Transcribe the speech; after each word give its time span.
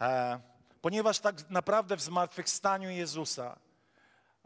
E, 0.00 0.40
ponieważ 0.82 1.18
tak 1.18 1.50
naprawdę 1.50 1.96
w 1.96 2.00
zmartwychwstaniu 2.02 2.90
Jezusa 2.90 3.58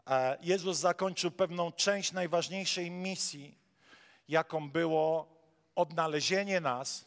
e, 0.07 0.37
Jezus 0.41 0.77
zakończył 0.77 1.31
pewną 1.31 1.71
część 1.71 2.11
najważniejszej 2.11 2.91
misji, 2.91 3.57
jaką 4.27 4.69
było 4.69 5.27
odnalezienie 5.75 6.61
nas 6.61 7.05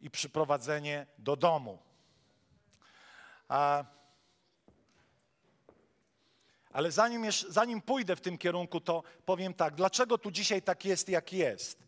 i 0.00 0.10
przyprowadzenie 0.10 1.06
do 1.18 1.36
domu. 1.36 1.78
E, 3.50 3.84
ale 6.72 6.90
zanim, 6.92 7.24
zanim 7.48 7.82
pójdę 7.82 8.16
w 8.16 8.20
tym 8.20 8.38
kierunku, 8.38 8.80
to 8.80 9.02
powiem 9.24 9.54
tak, 9.54 9.74
dlaczego 9.74 10.18
tu 10.18 10.30
dzisiaj 10.30 10.62
tak 10.62 10.84
jest, 10.84 11.08
jak 11.08 11.32
jest? 11.32 11.86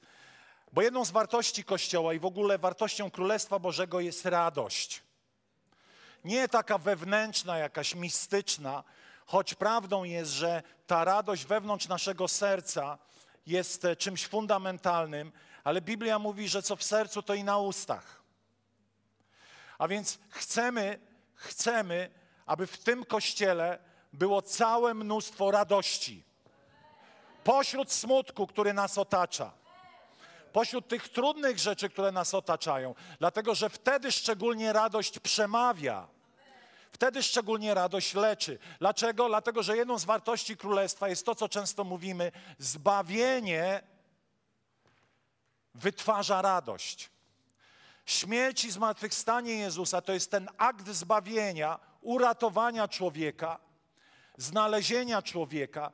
Bo 0.72 0.82
jedną 0.82 1.04
z 1.04 1.10
wartości 1.10 1.64
Kościoła 1.64 2.14
i 2.14 2.18
w 2.18 2.24
ogóle 2.24 2.58
wartością 2.58 3.10
Królestwa 3.10 3.58
Bożego 3.58 4.00
jest 4.00 4.26
radość. 4.26 5.07
Nie 6.24 6.48
taka 6.48 6.78
wewnętrzna, 6.78 7.58
jakaś 7.58 7.94
mistyczna, 7.94 8.84
choć 9.26 9.54
prawdą 9.54 10.04
jest, 10.04 10.32
że 10.32 10.62
ta 10.86 11.04
radość 11.04 11.44
wewnątrz 11.44 11.88
naszego 11.88 12.28
serca 12.28 12.98
jest 13.46 13.84
e, 13.84 13.96
czymś 13.96 14.26
fundamentalnym, 14.26 15.32
ale 15.64 15.80
Biblia 15.80 16.18
mówi, 16.18 16.48
że 16.48 16.62
co 16.62 16.76
w 16.76 16.82
sercu, 16.82 17.22
to 17.22 17.34
i 17.34 17.44
na 17.44 17.58
ustach. 17.58 18.22
A 19.78 19.88
więc 19.88 20.18
chcemy, 20.28 20.98
chcemy, 21.34 22.10
aby 22.46 22.66
w 22.66 22.78
tym 22.78 23.04
kościele 23.04 23.78
było 24.12 24.42
całe 24.42 24.94
mnóstwo 24.94 25.50
radości. 25.50 26.24
Pośród 27.44 27.92
smutku, 27.92 28.46
który 28.46 28.72
nas 28.72 28.98
otacza. 28.98 29.52
Pośród 30.58 30.88
tych 30.88 31.08
trudnych 31.08 31.58
rzeczy, 31.58 31.88
które 31.88 32.12
nas 32.12 32.34
otaczają. 32.34 32.94
Dlatego, 33.18 33.54
że 33.54 33.70
wtedy 33.70 34.12
szczególnie 34.12 34.72
radość 34.72 35.18
przemawia. 35.18 36.08
Wtedy 36.92 37.22
szczególnie 37.22 37.74
radość 37.74 38.14
leczy. 38.14 38.58
Dlaczego? 38.78 39.28
Dlatego, 39.28 39.62
że 39.62 39.76
jedną 39.76 39.98
z 39.98 40.04
wartości 40.04 40.56
królestwa 40.56 41.08
jest 41.08 41.26
to, 41.26 41.34
co 41.34 41.48
często 41.48 41.84
mówimy: 41.84 42.32
zbawienie 42.58 43.82
wytwarza 45.74 46.42
radość. 46.42 47.10
Śmierć 48.06 48.64
i 48.64 48.70
zmartwychwstanie 48.70 49.54
Jezusa 49.54 50.00
to 50.00 50.12
jest 50.12 50.30
ten 50.30 50.48
akt 50.56 50.88
zbawienia, 50.88 51.78
uratowania 52.00 52.88
człowieka, 52.88 53.58
znalezienia 54.36 55.22
człowieka 55.22 55.92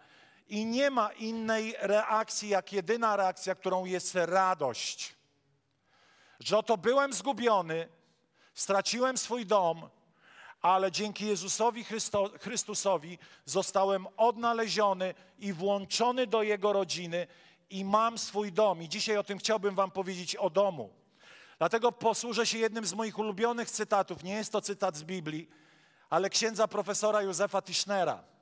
i 0.49 0.67
nie 0.67 0.91
ma 0.91 1.13
innej 1.13 1.75
reakcji, 1.81 2.49
jak 2.49 2.73
jedyna 2.73 3.17
reakcja, 3.17 3.55
którą 3.55 3.85
jest 3.85 4.15
radość. 4.15 5.15
Że 6.41 6.59
oto 6.59 6.77
byłem 6.77 7.13
zgubiony, 7.13 7.89
straciłem 8.55 9.19
swój 9.19 9.47
dom, 9.47 9.89
ale 10.63 10.93
dzięki 10.93 11.27
Jezusowi 11.27 11.85
Chrysto, 11.85 12.31
Chrystusowi 12.41 13.19
zostałem 13.45 14.07
odnaleziony 14.17 15.15
i 15.39 15.53
włączony 15.53 16.27
do 16.27 16.43
Jego 16.43 16.73
rodziny 16.73 17.27
i 17.71 17.85
mam 17.85 18.19
swój 18.19 18.53
dom. 18.53 18.83
I 18.83 18.89
dzisiaj 18.89 19.17
o 19.17 19.25
tym 19.25 19.39
chciałbym 19.39 19.75
Wam 19.75 19.91
powiedzieć 19.91 20.37
o 20.37 20.51
domu. 20.51 20.91
Dlatego 21.59 21.93
posłużę 21.93 22.47
się 22.47 22.59
jednym 22.59 22.87
z 22.87 22.95
moich 22.95 23.19
ulubionych 23.19 23.71
cytatów. 23.71 24.23
Nie 24.25 24.35
jest 24.35 24.53
to 24.53 24.61
cytat 24.61 24.97
z 24.97 25.03
Biblii, 25.03 25.49
ale 26.11 26.31
księdza 26.31 26.69
profesora 26.69 27.23
Józefa 27.23 27.63
Tischnera. 27.63 28.34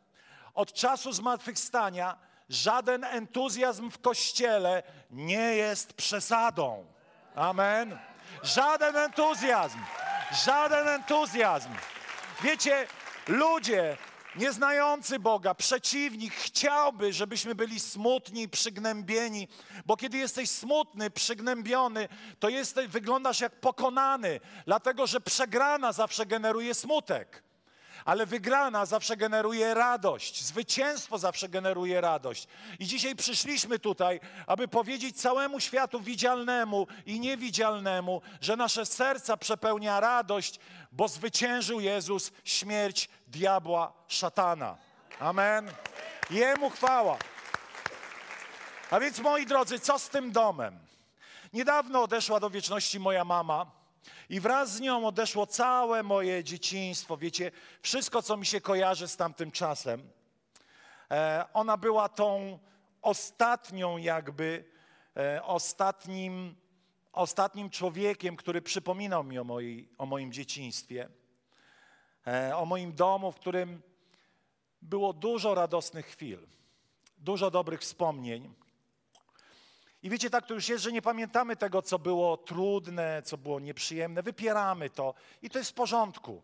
Od 0.55 0.73
czasu 0.73 1.13
zmartwychwstania 1.13 2.17
żaden 2.49 3.05
entuzjazm 3.05 3.91
w 3.91 3.99
kościele 3.99 4.83
nie 5.11 5.57
jest 5.57 5.93
przesadą. 5.93 6.87
Amen. 7.35 7.99
Żaden 8.43 8.97
entuzjazm, 8.97 9.79
żaden 10.45 10.89
entuzjazm. 10.89 11.71
Wiecie, 12.43 12.87
ludzie 13.29 13.97
nieznający 14.37 15.19
Boga, 15.19 15.55
przeciwnik, 15.55 16.35
chciałby, 16.35 17.13
żebyśmy 17.13 17.55
byli 17.55 17.81
smutni, 17.81 18.49
przygnębieni, 18.49 19.49
bo 19.87 19.97
kiedy 19.97 20.19
jesteś 20.19 20.51
smutny, 20.51 21.11
przygnębiony, 21.11 22.09
to 22.39 22.49
jesteś, 22.49 22.87
wyglądasz 22.89 23.41
jak 23.41 23.61
pokonany, 23.61 24.41
dlatego 24.67 25.07
że 25.07 25.21
przegrana 25.21 25.93
zawsze 25.93 26.27
generuje 26.27 26.75
smutek. 26.75 27.43
Ale 28.05 28.27
wygrana 28.27 28.87
zawsze 28.87 29.17
generuje 29.17 29.75
radość, 29.75 30.45
zwycięstwo 30.45 31.19
zawsze 31.19 31.49
generuje 31.49 32.01
radość. 32.01 32.49
I 32.79 32.87
dzisiaj 32.87 33.17
przyszliśmy 33.17 33.79
tutaj, 33.79 34.21
aby 34.47 34.69
powiedzieć 34.69 35.21
całemu 35.21 35.61
światu 35.61 36.01
widzialnemu 36.01 36.87
i 37.07 37.21
niewidzialnemu, 37.21 38.23
że 38.41 38.57
nasze 38.57 38.87
serca 38.87 39.37
przepełnia 39.37 40.01
radość, 40.01 40.59
bo 40.93 41.09
zwyciężył 41.09 41.81
Jezus 41.81 42.33
śmierć 42.45 43.09
diabła, 43.27 43.93
szatana. 44.09 44.77
Amen. 45.21 45.71
Jemu 46.31 46.71
chwała. 46.71 47.19
A 48.91 49.01
więc 49.01 49.19
moi 49.19 49.47
drodzy, 49.47 49.81
co 49.81 49.99
z 49.99 50.09
tym 50.09 50.33
domem? 50.33 50.79
Niedawno 51.53 52.03
odeszła 52.03 52.41
do 52.41 52.51
wieczności 52.51 53.01
moja 53.01 53.25
mama. 53.25 53.82
I 54.29 54.41
wraz 54.41 54.73
z 54.73 54.81
nią 54.81 55.07
odeszło 55.07 55.47
całe 55.47 56.03
moje 56.03 56.45
dzieciństwo. 56.45 57.17
Wiecie, 57.17 57.51
wszystko, 57.83 58.23
co 58.23 58.37
mi 58.37 58.47
się 58.47 58.61
kojarzy 58.61 59.09
z 59.09 59.17
tamtym 59.17 59.51
czasem. 59.51 60.11
E, 61.11 61.45
ona 61.53 61.77
była 61.77 62.09
tą 62.09 62.59
ostatnią, 63.03 63.97
jakby, 63.97 64.65
e, 65.17 65.43
ostatnim, 65.43 66.55
ostatnim 67.13 67.71
człowiekiem, 67.71 68.37
który 68.37 68.63
przypominał 68.63 69.25
mi 69.25 69.39
o, 69.39 69.45
mojej, 69.45 69.89
o 69.99 70.07
moim 70.07 70.33
dzieciństwie, 70.33 71.09
e, 72.27 72.57
o 72.57 72.67
moim 72.67 72.93
domu, 72.93 73.33
w 73.33 73.37
którym 73.37 73.83
było 74.83 75.13
dużo 75.13 75.55
radosnych 75.55 76.07
chwil, 76.07 76.47
dużo 77.19 77.51
dobrych 77.51 77.81
wspomnień. 77.81 78.55
I 80.03 80.11
wiecie, 80.11 80.31
tak 80.31 80.47
to 80.47 80.55
już 80.55 80.69
jest, 80.69 80.85
że 80.85 80.93
nie 80.93 81.03
pamiętamy 81.03 81.57
tego, 81.57 81.83
co 81.83 81.99
było 81.99 82.37
trudne, 82.37 83.23
co 83.25 83.39
było 83.39 83.61
nieprzyjemne, 83.61 84.23
wypieramy 84.23 84.91
to 84.91 85.15
i 85.43 85.51
to 85.51 85.59
jest 85.59 85.71
w 85.71 85.75
porządku. 85.75 86.43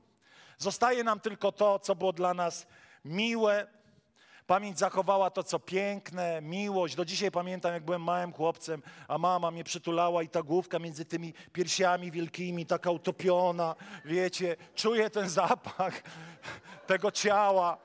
Zostaje 0.58 1.04
nam 1.04 1.20
tylko 1.20 1.52
to, 1.52 1.78
co 1.78 1.94
było 1.94 2.12
dla 2.12 2.34
nas 2.34 2.66
miłe. 3.04 3.66
Pamięć 4.46 4.78
zachowała 4.78 5.30
to, 5.30 5.42
co 5.42 5.58
piękne, 5.58 6.41
miłość. 6.42 6.94
Do 6.94 7.04
dzisiaj 7.04 7.30
pamiętam, 7.30 7.72
jak 7.72 7.84
byłem 7.84 8.02
małym 8.02 8.32
chłopcem, 8.32 8.82
a 9.08 9.19
mama 9.19 9.50
mnie 9.50 9.64
przytulała 9.64 10.22
i 10.22 10.28
ta 10.28 10.42
główka 10.42 10.78
między 10.78 11.04
tymi 11.04 11.34
piersiami 11.52 12.10
wielkimi, 12.10 12.66
taka 12.66 12.90
utopiona, 12.90 13.75
wiecie, 14.04 14.56
czuję 14.75 15.10
ten 15.10 15.28
zapach 15.28 16.02
tego 16.86 17.10
ciała. 17.10 17.78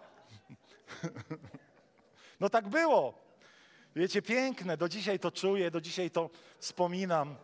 No 2.40 2.50
tak 2.50 2.68
było. 2.68 3.23
Wiecie, 3.96 4.22
piękne, 4.22 4.78
do 4.78 4.90
dzisiaj 4.90 5.20
to 5.20 5.32
czuję, 5.32 5.72
do 5.72 5.82
dzisiaj 5.82 6.12
to 6.12 6.30
wspominam. 6.60 7.36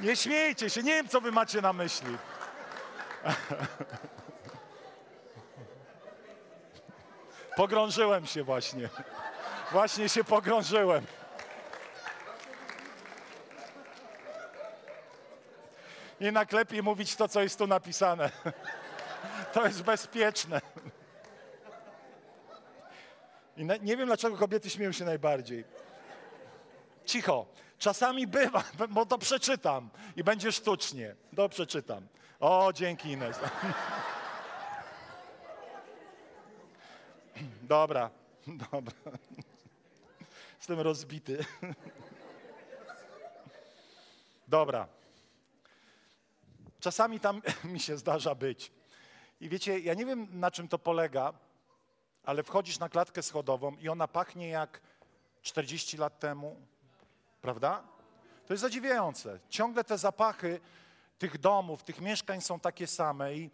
Nie 0.00 0.16
śmiejcie 0.16 0.70
się, 0.70 0.82
nie 0.82 0.92
wiem, 0.92 1.08
co 1.08 1.20
wy 1.20 1.32
macie 1.32 1.60
na 1.60 1.72
myśli. 1.72 2.16
Pogrążyłem 7.56 8.26
się 8.26 8.42
właśnie. 8.44 8.88
Właśnie 9.72 10.08
się 10.08 10.24
pogrążyłem. 10.24 11.06
Jednak 16.22 16.52
lepiej 16.52 16.82
mówić 16.82 17.16
to, 17.16 17.28
co 17.28 17.42
jest 17.42 17.58
tu 17.58 17.66
napisane. 17.66 18.30
To 19.52 19.66
jest 19.66 19.82
bezpieczne. 19.82 20.60
I 23.56 23.64
nie 23.64 23.96
wiem, 23.96 24.06
dlaczego 24.06 24.36
kobiety 24.36 24.70
śmieją 24.70 24.92
się 24.92 25.04
najbardziej. 25.04 25.64
Cicho. 27.04 27.46
Czasami 27.78 28.26
bywa, 28.26 28.64
bo 28.88 29.06
to 29.06 29.18
przeczytam 29.18 29.90
i 30.16 30.24
będzie 30.24 30.52
sztucznie. 30.52 31.14
To 31.36 31.48
przeczytam. 31.48 32.06
O, 32.40 32.72
dzięki 32.72 33.10
Ines. 33.10 33.38
Dobra, 37.62 38.10
dobra. 38.46 38.94
Jestem 40.58 40.80
rozbity. 40.80 41.44
Dobra. 44.48 45.01
Czasami 46.82 47.20
tam 47.20 47.42
mi 47.64 47.80
się 47.80 47.96
zdarza 47.96 48.34
być. 48.34 48.72
I 49.40 49.48
wiecie, 49.48 49.78
ja 49.78 49.94
nie 49.94 50.06
wiem 50.06 50.28
na 50.40 50.50
czym 50.50 50.68
to 50.68 50.78
polega, 50.78 51.32
ale 52.24 52.42
wchodzisz 52.42 52.78
na 52.78 52.88
klatkę 52.88 53.22
schodową 53.22 53.76
i 53.76 53.88
ona 53.88 54.08
pachnie 54.08 54.48
jak 54.48 54.80
40 55.42 55.96
lat 55.96 56.18
temu, 56.18 56.56
prawda? 57.40 57.82
To 58.46 58.54
jest 58.54 58.60
zadziwiające. 58.60 59.40
Ciągle 59.48 59.84
te 59.84 59.98
zapachy 59.98 60.60
tych 61.18 61.38
domów, 61.38 61.82
tych 61.82 62.00
mieszkań 62.00 62.40
są 62.40 62.60
takie 62.60 62.86
same 62.86 63.34
i, 63.34 63.50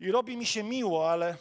i 0.00 0.12
robi 0.12 0.36
mi 0.36 0.46
się 0.46 0.62
miło, 0.62 1.10
ale 1.10 1.36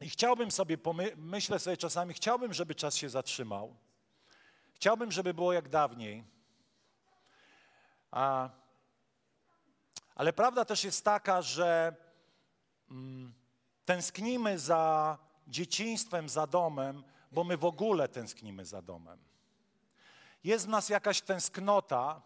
i 0.00 0.10
chciałbym 0.10 0.50
sobie, 0.50 0.78
myślę 1.16 1.58
sobie 1.58 1.76
czasami, 1.76 2.14
chciałbym, 2.14 2.52
żeby 2.52 2.74
czas 2.74 2.96
się 2.96 3.08
zatrzymał. 3.08 3.76
Chciałbym, 4.74 5.12
żeby 5.12 5.34
było 5.34 5.52
jak 5.52 5.68
dawniej. 5.68 6.24
A, 8.10 8.50
ale 10.18 10.32
prawda 10.32 10.64
też 10.64 10.84
jest 10.84 11.04
taka, 11.04 11.42
że 11.42 11.96
mm, 12.90 13.34
tęsknimy 13.84 14.58
za 14.58 15.18
dzieciństwem, 15.46 16.28
za 16.28 16.46
domem, 16.46 17.04
bo 17.32 17.44
my 17.44 17.56
w 17.56 17.64
ogóle 17.64 18.08
tęsknimy 18.08 18.64
za 18.64 18.82
domem. 18.82 19.18
Jest 20.44 20.66
w 20.66 20.68
nas 20.68 20.88
jakaś 20.88 21.20
tęsknota 21.20 22.22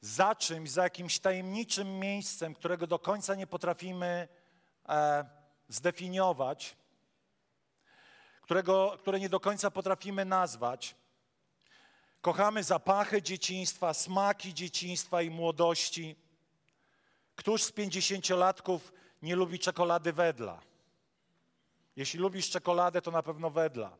za 0.00 0.34
czymś, 0.34 0.70
za 0.70 0.82
jakimś 0.82 1.18
tajemniczym 1.18 1.98
miejscem, 1.98 2.54
którego 2.54 2.86
do 2.86 2.98
końca 2.98 3.34
nie 3.34 3.46
potrafimy 3.46 4.28
e, 4.88 5.24
zdefiniować, 5.68 6.76
którego, 8.40 8.96
które 8.98 9.20
nie 9.20 9.28
do 9.28 9.40
końca 9.40 9.70
potrafimy 9.70 10.24
nazwać. 10.24 10.94
Kochamy 12.20 12.62
zapachy 12.62 13.22
dzieciństwa, 13.22 13.94
smaki 13.94 14.54
dzieciństwa 14.54 15.22
i 15.22 15.30
młodości. 15.30 16.21
Któż 17.36 17.62
z 17.62 17.72
pięćdziesięciolatków 17.72 18.92
nie 19.22 19.36
lubi 19.36 19.58
czekolady 19.58 20.12
wedla? 20.12 20.60
Jeśli 21.96 22.20
lubisz 22.20 22.50
czekoladę, 22.50 23.02
to 23.02 23.10
na 23.10 23.22
pewno 23.22 23.50
wedla. 23.50 23.96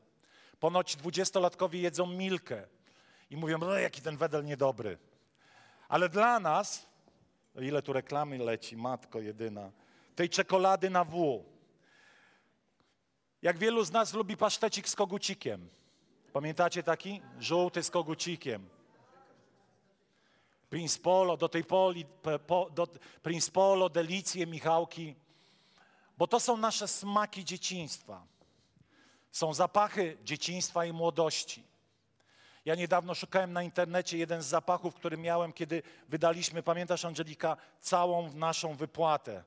Ponoć 0.61 0.97
dwudziestolatkowie 0.97 1.81
jedzą 1.81 2.07
milkę 2.07 2.67
i 3.31 3.37
mówią, 3.37 3.59
no 3.59 3.79
jaki 3.79 4.03
ten 4.03 4.17
wedel 4.17 4.45
niedobry. 4.45 4.99
Ale 5.89 6.09
dla 6.09 6.41
nas, 6.41 6.87
ile 7.55 7.83
tu 7.83 7.93
reklamy 7.93 8.39
leci, 8.39 8.77
matko 8.77 9.21
jedyna, 9.21 9.71
tej 10.15 10.29
czekolady 10.29 10.91
na 10.91 11.05
W. 11.05 11.45
Jak 13.43 13.59
wielu 13.59 13.85
z 13.85 13.93
nas 13.93 14.15
lubi 14.15 14.37
pasztecik 14.37 14.89
z 14.89 14.97
kogucikiem. 14.97 15.69
Pamiętacie 16.33 16.83
taki? 16.83 17.21
Żółty 17.41 17.83
z 17.83 17.91
kogucikiem. 17.91 18.69
Prince 20.73 20.99
Polo, 20.99 21.37
do 21.37 21.49
tej 21.49 21.65
poli, 21.65 22.07
po, 22.47 22.71
do, 22.71 22.87
Prince 23.23 23.51
Polo, 23.51 23.89
Delicje, 23.89 24.47
Michałki. 24.47 25.15
Bo 26.19 26.27
to 26.27 26.41
są 26.41 26.57
nasze 26.57 26.89
smaki 26.89 27.45
dzieciństwa. 27.45 28.23
Są 29.33 29.55
zapachy 29.55 30.19
dzieciństwa 30.25 30.85
i 30.85 30.93
młodości. 30.93 31.65
Ja 32.65 32.75
niedawno 32.75 33.15
szukałem 33.15 33.53
na 33.53 33.63
internecie 33.63 34.19
jeden 34.19 34.43
z 34.43 34.47
zapachów, 34.47 34.95
który 34.95 35.17
miałem, 35.17 35.53
kiedy 35.53 35.83
wydaliśmy, 36.09 36.63
pamiętasz 36.63 37.05
Angelika, 37.05 37.57
całą 37.81 38.33
naszą 38.33 38.75
wypłatę. 38.75 39.45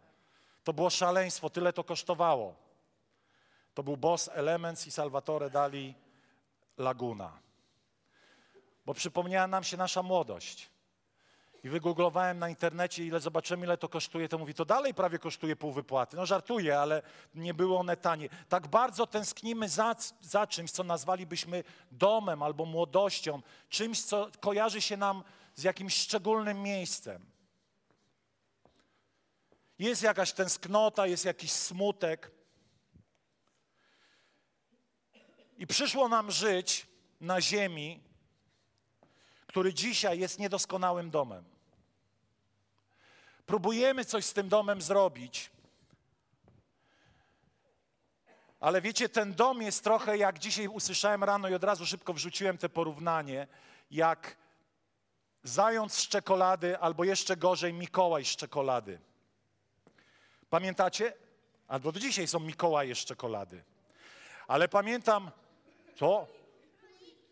To 0.63 0.73
było 0.73 0.89
szaleństwo, 0.89 1.49
tyle 1.49 1.73
to 1.73 1.83
kosztowało. 1.83 2.55
To 3.73 3.83
był 3.83 3.97
Boss 3.97 4.29
Elements 4.33 4.87
i 4.87 4.91
Salvatore 4.91 5.49
Dali 5.49 5.93
Laguna. 6.77 7.39
Bo 8.85 8.93
przypomniała 8.93 9.47
nam 9.47 9.63
się 9.63 9.77
nasza 9.77 10.03
młodość. 10.03 10.74
I 11.65 11.69
wygooglowałem 11.69 12.39
na 12.39 12.49
internecie, 12.49 13.05
ile 13.05 13.19
zobaczyłem, 13.19 13.63
ile 13.63 13.77
to 13.77 13.89
kosztuje, 13.89 14.29
to 14.29 14.37
mówi, 14.37 14.53
to 14.53 14.65
dalej 14.65 14.93
prawie 14.93 15.19
kosztuje 15.19 15.55
pół 15.55 15.71
wypłaty. 15.71 16.17
No 16.17 16.25
żartuję, 16.25 16.79
ale 16.79 17.01
nie 17.35 17.53
było 17.53 17.79
one 17.79 17.97
tanie. 17.97 18.29
Tak 18.49 18.67
bardzo 18.67 19.07
tęsknimy 19.07 19.69
za, 19.69 19.95
za 20.21 20.47
czymś, 20.47 20.71
co 20.71 20.83
nazwalibyśmy 20.83 21.63
domem 21.91 22.43
albo 22.43 22.65
młodością, 22.65 23.41
czymś, 23.69 24.03
co 24.03 24.29
kojarzy 24.39 24.81
się 24.81 24.97
nam 24.97 25.23
z 25.55 25.63
jakimś 25.63 25.93
szczególnym 25.95 26.61
miejscem. 26.61 27.25
Jest 29.79 30.03
jakaś 30.03 30.31
tęsknota, 30.31 31.07
jest 31.07 31.25
jakiś 31.25 31.51
smutek. 31.51 32.31
I 35.57 35.67
przyszło 35.67 36.07
nam 36.07 36.31
żyć 36.31 36.87
na 37.21 37.41
ziemi, 37.41 38.03
który 39.47 39.73
dzisiaj 39.73 40.19
jest 40.19 40.39
niedoskonałym 40.39 41.09
domem. 41.09 41.54
Próbujemy 43.45 44.05
coś 44.05 44.25
z 44.25 44.33
tym 44.33 44.49
domem 44.49 44.81
zrobić, 44.81 45.51
ale 48.59 48.81
wiecie, 48.81 49.09
ten 49.09 49.33
dom 49.33 49.61
jest 49.61 49.83
trochę 49.83 50.17
jak 50.17 50.39
dzisiaj 50.39 50.67
usłyszałem 50.67 51.23
rano 51.23 51.49
i 51.49 51.53
od 51.53 51.63
razu 51.63 51.85
szybko 51.85 52.13
wrzuciłem 52.13 52.57
te 52.57 52.69
porównanie, 52.69 53.47
jak 53.91 54.37
zając 55.43 55.93
z 55.93 56.07
czekolady, 56.07 56.79
albo 56.79 57.03
jeszcze 57.03 57.37
gorzej 57.37 57.73
Mikołaj 57.73 58.25
z 58.25 58.35
czekolady. 58.35 58.99
Pamiętacie? 60.49 61.13
Albo 61.67 61.91
do 61.91 61.99
dzisiaj 61.99 62.27
są 62.27 62.39
Mikołaje 62.39 62.95
z 62.95 63.05
czekolady. 63.05 63.63
Ale 64.47 64.67
pamiętam, 64.67 65.31
co? 65.95 66.27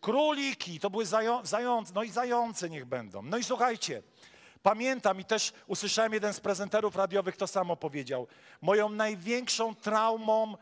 Króliki, 0.01 0.79
to 0.79 0.89
były 0.89 1.05
zają, 1.05 1.45
zające, 1.45 1.93
no 1.95 2.03
i 2.03 2.09
zające 2.09 2.69
niech 2.69 2.85
będą. 2.85 3.21
No 3.21 3.37
i 3.37 3.43
słuchajcie, 3.43 4.03
pamiętam 4.63 5.19
i 5.19 5.25
też 5.25 5.53
usłyszałem 5.67 6.13
jeden 6.13 6.33
z 6.33 6.39
prezenterów 6.39 6.95
radiowych 6.95 7.37
to 7.37 7.47
samo 7.47 7.75
powiedział. 7.75 8.27
Moją 8.61 8.89
największą 8.89 9.75
traumą 9.75 10.57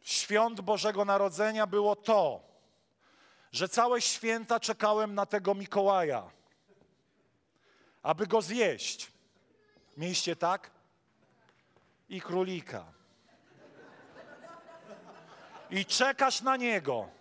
świąt 0.00 0.60
Bożego 0.60 1.04
Narodzenia 1.04 1.66
było 1.66 1.96
to, 1.96 2.40
że 3.52 3.68
całe 3.68 4.00
święta 4.00 4.60
czekałem 4.60 5.14
na 5.14 5.26
tego 5.26 5.54
Mikołaja, 5.54 6.30
aby 8.02 8.26
go 8.26 8.42
zjeść. 8.42 9.12
Mieliście 9.96 10.36
tak? 10.36 10.70
I 12.08 12.20
królika. 12.20 12.84
I 15.70 15.84
czekasz 15.84 16.40
na 16.40 16.56
niego. 16.56 17.17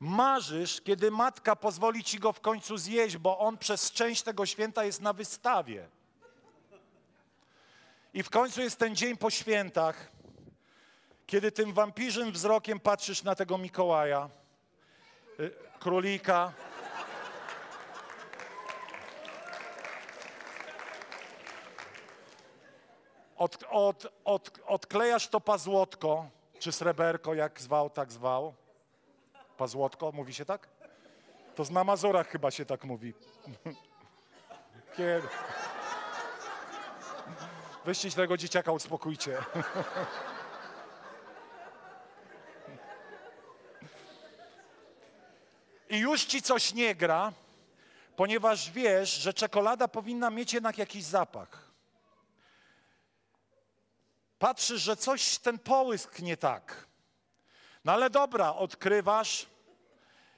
Marzysz, 0.00 0.80
kiedy 0.80 1.10
matka 1.10 1.56
pozwoli 1.56 2.04
ci 2.04 2.18
go 2.18 2.32
w 2.32 2.40
końcu 2.40 2.76
zjeść, 2.76 3.16
bo 3.16 3.38
on 3.38 3.58
przez 3.58 3.90
część 3.90 4.22
tego 4.22 4.46
święta 4.46 4.84
jest 4.84 5.00
na 5.00 5.12
wystawie. 5.12 5.88
I 8.14 8.22
w 8.22 8.30
końcu 8.30 8.60
jest 8.60 8.78
ten 8.78 8.96
dzień 8.96 9.16
po 9.16 9.30
świętach, 9.30 10.10
kiedy 11.26 11.52
tym 11.52 11.72
wampirzym 11.72 12.32
wzrokiem 12.32 12.80
patrzysz 12.80 13.22
na 13.22 13.34
tego 13.34 13.58
Mikołaja, 13.58 14.30
y, 15.40 15.50
królika. 15.80 16.52
Od, 23.36 23.64
od, 23.70 24.06
od, 24.24 24.60
odklejasz 24.66 25.28
to 25.28 25.40
pazłotko, 25.40 26.30
czy 26.58 26.72
sreberko, 26.72 27.34
jak 27.34 27.60
zwał, 27.60 27.90
tak 27.90 28.12
zwał. 28.12 28.54
Pazłotko, 29.58 30.12
mówi 30.12 30.34
się 30.34 30.44
tak? 30.44 30.68
To 31.54 31.64
na 31.70 31.84
Mazurach 31.84 32.28
chyba 32.28 32.50
się 32.50 32.64
tak 32.64 32.84
mówi. 32.84 33.14
Kiedy? 34.96 35.28
Weźcie 37.84 38.10
tego 38.10 38.36
dzieciaka, 38.36 38.72
uspokójcie. 38.72 39.38
I 45.90 45.98
już 45.98 46.24
ci 46.24 46.42
coś 46.42 46.74
nie 46.74 46.94
gra, 46.94 47.32
ponieważ 48.16 48.70
wiesz, 48.70 49.14
że 49.14 49.34
czekolada 49.34 49.88
powinna 49.88 50.30
mieć 50.30 50.52
jednak 50.52 50.78
jakiś 50.78 51.04
zapach. 51.04 51.70
Patrzysz, 54.38 54.82
że 54.82 54.96
coś 54.96 55.38
ten 55.38 55.58
połysk 55.58 56.18
nie 56.18 56.36
tak. 56.36 56.87
No 57.88 57.94
ale 57.94 58.10
dobra, 58.10 58.54
odkrywasz 58.54 59.46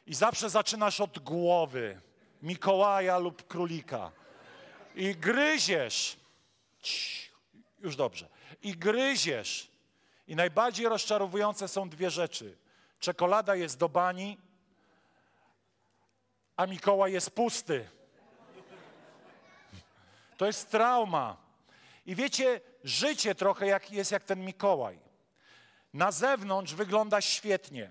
i 0.06 0.14
zawsze 0.14 0.50
zaczynasz 0.50 1.00
od 1.00 1.18
głowy 1.18 2.00
Mikołaja 2.42 3.18
lub 3.18 3.46
królika. 3.46 4.12
I 4.94 5.14
gryziesz. 5.14 6.16
Już 7.80 7.96
dobrze. 7.96 8.28
I 8.62 8.76
gryziesz. 8.76 9.70
I 10.28 10.36
najbardziej 10.36 10.88
rozczarowujące 10.88 11.68
są 11.68 11.88
dwie 11.88 12.10
rzeczy. 12.10 12.56
Czekolada 13.00 13.54
jest 13.54 13.78
do 13.78 13.88
bani, 13.88 14.38
a 16.56 16.66
Mikołaj 16.66 17.12
jest 17.12 17.30
pusty. 17.30 17.88
To 20.36 20.46
jest 20.46 20.70
trauma. 20.70 21.36
I 22.06 22.14
wiecie, 22.14 22.60
życie 22.84 23.34
trochę 23.34 23.66
jak, 23.66 23.90
jest 23.90 24.12
jak 24.12 24.24
ten 24.24 24.44
Mikołaj. 24.44 25.09
Na 25.94 26.12
zewnątrz 26.12 26.74
wygląda 26.74 27.20
świetnie. 27.20 27.90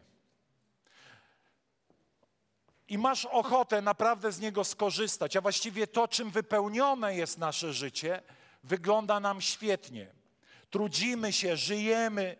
i 2.89 2.97
masz 2.97 3.25
ochotę 3.25 3.81
naprawdę 3.81 4.31
z 4.31 4.39
niego 4.39 4.63
skorzystać, 4.63 5.35
a 5.35 5.41
właściwie 5.41 5.87
to, 5.87 6.07
czym 6.07 6.31
wypełnione 6.31 7.15
jest 7.15 7.37
nasze 7.37 7.73
życie, 7.73 8.21
wygląda 8.63 9.19
nam 9.19 9.41
świetnie. 9.41 10.07
Trudzimy 10.69 11.33
się, 11.33 11.57
żyjemy, 11.57 12.35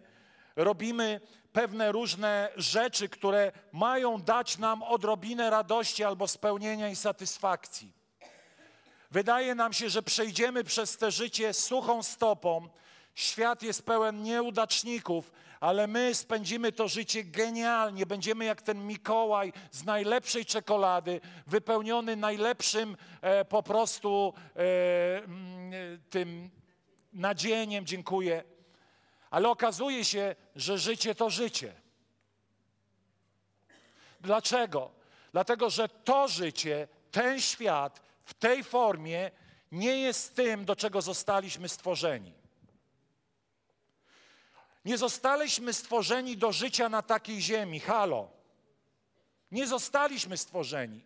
robimy 0.56 1.22
pewne 1.54 1.92
różne 1.92 2.50
rzeczy, 2.56 3.10
które 3.10 3.52
mają 3.72 4.22
dać 4.22 4.58
nam 4.58 4.84
odrobinę 4.84 5.50
radości 5.50 6.04
albo 6.04 6.28
spełnienia 6.28 6.90
i 6.90 6.96
satysfakcji. 6.96 7.94
Wydaje 9.12 9.56
nam 9.56 9.74
się, 9.74 9.90
że 9.90 10.04
przejdziemy 10.04 10.64
przez 10.64 10.98
te 10.98 11.12
życie 11.12 11.54
suchą 11.54 12.04
stopą. 12.04 12.70
Świat 13.16 13.64
jest 13.64 13.86
pełen 13.86 14.24
nieudaczników, 14.24 15.32
ale 15.60 15.88
my 15.88 16.16
spędzimy 16.16 16.72
to 16.72 16.88
życie 16.88 17.24
genialnie. 17.24 18.06
Będziemy 18.06 18.46
jak 18.46 18.62
ten 18.62 18.88
Mikołaj 18.88 19.54
z 19.72 19.84
najlepszej 19.84 20.46
czekolady, 20.46 21.22
wypełniony 21.48 22.16
najlepszym 22.16 22.98
e, 23.22 23.46
po 23.46 23.64
prostu 23.64 24.34
e, 24.56 25.24
mm, 25.24 25.72
tym 26.10 26.50
nadzieniem, 27.14 27.86
dziękuję. 27.86 28.44
Ale 29.30 29.50
okazuje 29.50 30.06
się, 30.06 30.36
że 30.56 30.78
życie 30.78 31.16
to 31.16 31.30
życie. 31.30 31.74
Dlaczego? 34.22 34.92
Dlatego, 35.32 35.70
że 35.70 35.90
to 35.90 36.28
życie, 36.28 36.88
ten 37.12 37.42
świat 37.42 38.02
w 38.24 38.34
tej 38.34 38.64
formie 38.64 39.32
nie 39.72 39.98
jest 39.98 40.36
tym, 40.36 40.66
do 40.66 40.76
czego 40.76 41.02
zostaliśmy 41.02 41.70
stworzeni. 41.70 42.39
Nie 44.86 44.98
zostaliśmy 44.98 45.74
stworzeni 45.74 46.38
do 46.38 46.52
życia 46.52 46.90
na 46.90 47.02
takiej 47.02 47.42
ziemi. 47.42 47.80
Halo. 47.80 48.30
Nie 49.52 49.68
zostaliśmy 49.68 50.38
stworzeni. 50.38 51.06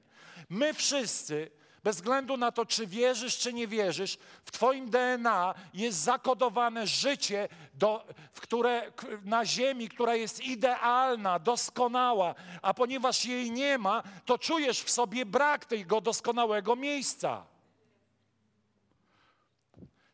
My 0.49 0.73
wszyscy, 0.73 1.51
bez 1.83 1.95
względu 1.95 2.37
na 2.37 2.51
to, 2.51 2.65
czy 2.65 2.87
wierzysz, 2.87 3.37
czy 3.37 3.53
nie 3.53 3.67
wierzysz, 3.67 4.17
w 4.45 4.51
Twoim 4.51 4.89
DNA 4.89 5.53
jest 5.73 5.97
zakodowane 5.97 6.87
życie, 6.87 7.49
do, 7.73 8.05
w 8.33 8.41
które, 8.41 8.91
na 9.23 9.45
ziemi, 9.45 9.89
która 9.89 10.15
jest 10.15 10.43
idealna, 10.43 11.39
doskonała, 11.39 12.35
a 12.61 12.73
ponieważ 12.73 13.25
jej 13.25 13.51
nie 13.51 13.77
ma, 13.77 14.03
to 14.25 14.37
czujesz 14.37 14.83
w 14.83 14.89
sobie 14.89 15.25
brak 15.25 15.65
tego 15.65 16.01
doskonałego 16.01 16.75
miejsca. 16.75 17.45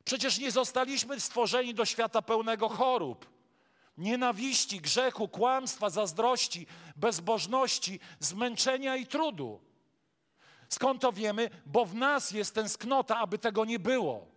Przecież 0.06 0.38
nie 0.38 0.52
zostaliśmy 0.52 1.20
stworzeni 1.20 1.74
do 1.74 1.86
świata 1.86 2.22
pełnego 2.22 2.70
chorób 2.70 3.39
nienawiści, 4.00 4.82
grzechu, 4.82 5.28
kłamstwa, 5.28 5.90
zazdrości, 5.90 6.68
bezbożności, 6.96 8.00
zmęczenia 8.20 8.96
i 8.96 9.08
trudu. 9.08 9.60
Skąd 10.70 11.02
to 11.02 11.12
wiemy? 11.12 11.50
Bo 11.66 11.86
w 11.86 11.96
nas 11.96 12.32
jest 12.32 12.56
tęsknota, 12.56 13.18
aby 13.18 13.38
tego 13.38 13.66
nie 13.66 13.80
było. 13.80 14.28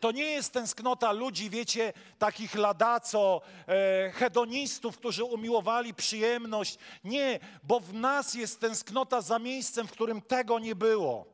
To 0.00 0.12
nie 0.12 0.24
jest 0.24 0.52
tęsknota 0.52 1.12
ludzi, 1.12 1.50
wiecie, 1.50 1.92
takich 2.18 2.54
ladaco, 2.54 3.40
e, 3.68 4.10
hedonistów, 4.10 4.98
którzy 4.98 5.24
umiłowali 5.24 5.94
przyjemność. 5.94 6.78
Nie, 7.04 7.40
bo 7.62 7.80
w 7.80 7.94
nas 7.94 8.34
jest 8.34 8.60
tęsknota 8.60 9.20
za 9.20 9.38
miejscem, 9.38 9.86
w 9.86 9.92
którym 9.92 10.22
tego 10.22 10.58
nie 10.58 10.74
było. 10.74 11.26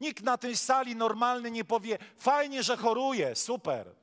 Nikt 0.00 0.24
na 0.24 0.38
tej 0.38 0.56
sali 0.56 0.96
normalny 0.96 1.50
nie 1.50 1.64
powie, 1.64 1.98
fajnie, 2.16 2.62
że 2.62 2.76
choruje, 2.76 3.36
super. 3.36 3.94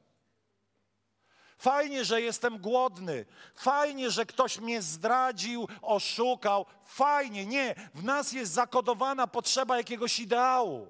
Fajnie, 1.57 2.05
że 2.05 2.21
jestem 2.21 2.57
głodny. 2.57 3.25
Fajnie, 3.55 4.11
że 4.11 4.25
ktoś 4.25 4.59
mnie 4.59 4.81
zdradził, 4.81 5.67
oszukał. 5.81 6.65
Fajnie. 6.85 7.45
Nie, 7.45 7.75
w 7.93 8.03
nas 8.03 8.31
jest 8.31 8.51
zakodowana 8.51 9.27
potrzeba 9.27 9.77
jakiegoś 9.77 10.19
ideału. 10.19 10.87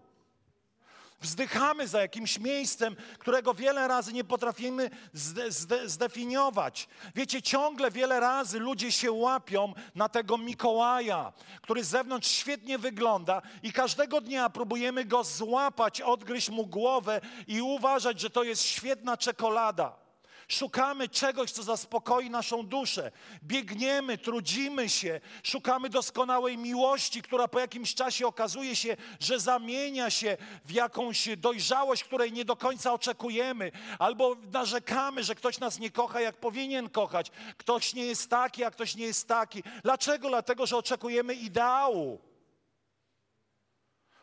Wzdychamy 1.22 1.88
za 1.88 2.02
jakimś 2.02 2.40
miejscem, 2.40 2.96
którego 3.20 3.54
wiele 3.54 3.88
razy 3.88 4.14
nie 4.14 4.24
potrafimy 4.24 4.90
zde, 5.14 5.52
zde, 5.52 5.90
zdefiniować. 5.90 6.88
Wiecie, 7.16 7.42
ciągle 7.42 7.92
wiele 7.92 8.20
razy 8.20 8.60
ludzie 8.60 8.92
się 8.92 9.12
łapią 9.12 9.74
na 9.96 10.10
tego 10.10 10.38
Mikołaja, 10.38 11.34
który 11.62 11.84
z 11.84 11.88
zewnątrz 11.88 12.30
świetnie 12.30 12.78
wygląda 12.78 13.42
i 13.64 13.74
każdego 13.74 14.22
dnia 14.22 14.50
próbujemy 14.50 15.06
go 15.06 15.24
złapać, 15.24 16.02
odgryźć 16.02 16.50
mu 16.50 16.66
głowę 16.66 17.22
i 17.48 17.62
uważać, 17.62 18.20
że 18.20 18.30
to 18.30 18.44
jest 18.44 18.64
świetna 18.64 19.18
czekolada. 19.18 20.05
Szukamy 20.48 21.10
czegoś, 21.10 21.52
co 21.52 21.64
zaspokoi 21.64 22.30
naszą 22.30 22.68
duszę. 22.68 23.12
Biegniemy, 23.44 24.18
trudzimy 24.18 24.90
się, 24.90 25.22
szukamy 25.44 25.90
doskonałej 25.90 26.58
miłości, 26.58 27.22
która 27.22 27.48
po 27.48 27.60
jakimś 27.60 27.96
czasie 27.96 28.28
okazuje 28.28 28.76
się, 28.76 28.98
że 29.20 29.40
zamienia 29.40 30.10
się 30.10 30.38
w 30.66 30.72
jakąś 30.72 31.30
dojrzałość, 31.38 32.04
której 32.04 32.32
nie 32.32 32.46
do 32.46 32.56
końca 32.56 32.94
oczekujemy, 32.94 33.72
albo 34.00 34.36
narzekamy, 34.52 35.24
że 35.24 35.36
ktoś 35.36 35.60
nas 35.60 35.80
nie 35.80 35.92
kocha, 35.92 36.22
jak 36.22 36.38
powinien 36.38 36.90
kochać. 36.90 37.32
Ktoś 37.58 37.94
nie 37.94 38.06
jest 38.06 38.30
taki, 38.30 38.64
a 38.64 38.72
ktoś 38.72 38.96
nie 38.96 39.06
jest 39.06 39.28
taki. 39.28 39.64
Dlaczego? 39.84 40.30
Dlatego, 40.30 40.66
że 40.66 40.78
oczekujemy 40.78 41.34
ideału. 41.34 42.20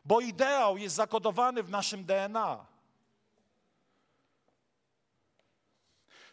Bo 0.04 0.20
ideał 0.20 0.78
jest 0.78 0.96
zakodowany 0.96 1.62
w 1.62 1.70
naszym 1.70 2.04
DNA. 2.04 2.71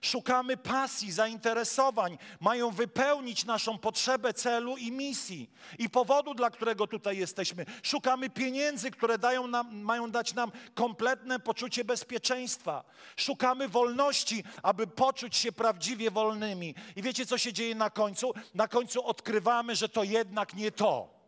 Szukamy 0.02 0.58
pasji, 0.58 1.12
zainteresowań, 1.12 2.18
mają 2.40 2.72
wypełnić 2.72 3.46
naszą 3.46 3.78
potrzebę 3.78 4.34
celu 4.34 4.78
i 4.78 4.92
misji 4.92 5.50
i 5.80 5.90
powodu, 5.90 6.34
dla 6.34 6.50
którego 6.50 6.88
tutaj 6.88 7.18
jesteśmy. 7.18 7.66
Szukamy 7.84 8.30
pieniędzy, 8.30 8.92
które 8.92 9.18
dają 9.18 9.48
nam, 9.48 9.82
mają 9.82 10.12
dać 10.12 10.34
nam 10.34 10.52
kompletne 10.74 11.40
poczucie 11.40 11.86
bezpieczeństwa. 11.86 12.84
Szukamy 13.18 13.68
wolności, 13.68 14.44
aby 14.64 14.88
poczuć 14.88 15.36
się 15.36 15.52
prawdziwie 15.52 16.12
wolnymi. 16.12 16.76
I 16.96 17.02
wiecie, 17.02 17.26
co 17.26 17.38
się 17.38 17.54
dzieje 17.54 17.76
na 17.76 17.90
końcu? 17.90 18.34
Na 18.54 18.68
końcu 18.68 19.06
odkrywamy, 19.06 19.76
że 19.76 19.90
to 19.90 20.04
jednak 20.04 20.54
nie 20.54 20.72
to. 20.72 21.19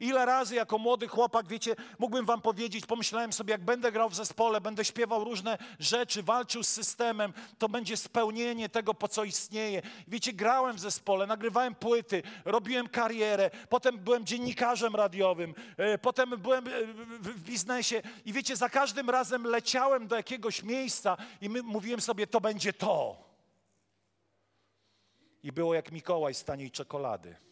Ile 0.00 0.26
razy 0.26 0.54
jako 0.54 0.78
młody 0.78 1.08
chłopak, 1.08 1.46
wiecie, 1.48 1.76
mógłbym 1.98 2.26
wam 2.26 2.40
powiedzieć, 2.40 2.86
pomyślałem 2.86 3.32
sobie, 3.32 3.52
jak 3.52 3.64
będę 3.64 3.92
grał 3.92 4.10
w 4.10 4.14
zespole, 4.14 4.60
będę 4.60 4.84
śpiewał 4.84 5.24
różne 5.24 5.58
rzeczy, 5.78 6.22
walczył 6.22 6.62
z 6.62 6.68
systemem, 6.68 7.32
to 7.58 7.68
będzie 7.68 7.96
spełnienie 7.96 8.68
tego, 8.68 8.94
po 8.94 9.08
co 9.08 9.24
istnieje. 9.24 9.82
Wiecie, 10.08 10.32
grałem 10.32 10.76
w 10.76 10.80
zespole, 10.80 11.26
nagrywałem 11.26 11.74
płyty, 11.74 12.22
robiłem 12.44 12.88
karierę, 12.88 13.50
potem 13.68 13.98
byłem 13.98 14.26
dziennikarzem 14.26 14.96
radiowym, 14.96 15.54
e, 15.76 15.98
potem 15.98 16.30
byłem 16.30 16.68
e, 16.68 16.70
w 17.20 17.40
biznesie 17.40 18.02
i 18.24 18.32
wiecie, 18.32 18.56
za 18.56 18.68
każdym 18.68 19.10
razem 19.10 19.44
leciałem 19.44 20.06
do 20.06 20.16
jakiegoś 20.16 20.62
miejsca 20.62 21.16
i 21.40 21.48
mówiłem 21.48 22.00
sobie, 22.00 22.26
to 22.26 22.40
będzie 22.40 22.72
to. 22.72 23.30
I 25.42 25.52
było 25.52 25.74
jak 25.74 25.92
Mikołaj 25.92 26.34
z 26.34 26.44
taniej 26.44 26.70
czekolady. 26.70 27.49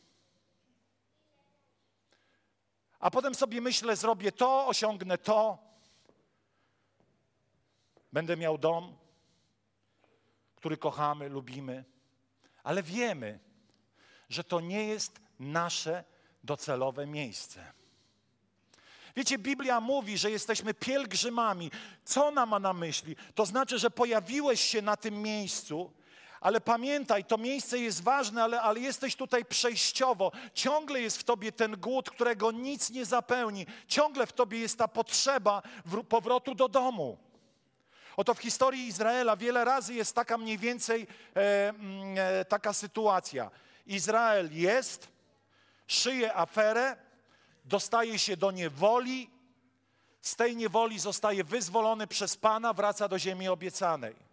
A 3.00 3.10
potem 3.10 3.34
sobie 3.34 3.60
myślę, 3.60 3.96
zrobię 3.96 4.32
to, 4.32 4.66
osiągnę 4.66 5.18
to. 5.18 5.58
Będę 8.12 8.36
miał 8.36 8.58
dom, 8.58 8.96
który 10.56 10.76
kochamy, 10.76 11.28
lubimy, 11.28 11.84
ale 12.62 12.82
wiemy, 12.82 13.38
że 14.28 14.44
to 14.44 14.60
nie 14.60 14.84
jest 14.84 15.20
nasze 15.38 16.04
docelowe 16.44 17.06
miejsce. 17.06 17.72
Wiecie, 19.16 19.38
Biblia 19.38 19.80
mówi, 19.80 20.18
że 20.18 20.30
jesteśmy 20.30 20.74
pielgrzymami. 20.74 21.70
Co 22.04 22.26
ona 22.26 22.46
ma 22.46 22.58
na 22.58 22.72
myśli? 22.72 23.16
To 23.34 23.46
znaczy, 23.46 23.78
że 23.78 23.90
pojawiłeś 23.90 24.60
się 24.60 24.82
na 24.82 24.96
tym 24.96 25.22
miejscu 25.22 25.92
ale 26.40 26.60
pamiętaj, 26.60 27.24
to 27.24 27.38
miejsce 27.38 27.78
jest 27.78 28.02
ważne, 28.02 28.42
ale, 28.42 28.60
ale 28.60 28.80
jesteś 28.80 29.16
tutaj 29.16 29.44
przejściowo. 29.44 30.32
Ciągle 30.54 31.00
jest 31.00 31.18
w 31.18 31.24
tobie 31.24 31.52
ten 31.52 31.76
głód, 31.76 32.10
którego 32.10 32.52
nic 32.52 32.90
nie 32.90 33.04
zapełni. 33.04 33.66
Ciągle 33.88 34.26
w 34.26 34.32
tobie 34.32 34.58
jest 34.58 34.78
ta 34.78 34.88
potrzeba 34.88 35.62
powrotu 36.08 36.54
do 36.54 36.68
domu. 36.68 37.18
Oto 38.16 38.34
w 38.34 38.38
historii 38.38 38.86
Izraela 38.86 39.36
wiele 39.36 39.64
razy 39.64 39.94
jest 39.94 40.14
taka 40.14 40.38
mniej 40.38 40.58
więcej 40.58 41.06
e, 41.36 41.68
mm, 41.68 42.18
e, 42.18 42.44
taka 42.44 42.72
sytuacja. 42.72 43.50
Izrael 43.86 44.48
jest, 44.52 45.08
szyje 45.86 46.34
aferę, 46.34 46.96
dostaje 47.64 48.18
się 48.18 48.36
do 48.36 48.50
niewoli, 48.50 49.30
z 50.22 50.36
tej 50.36 50.56
niewoli 50.56 50.98
zostaje 50.98 51.44
wyzwolony 51.44 52.06
przez 52.06 52.36
Pana, 52.36 52.72
wraca 52.72 53.08
do 53.08 53.18
ziemi 53.18 53.48
obiecanej. 53.48 54.27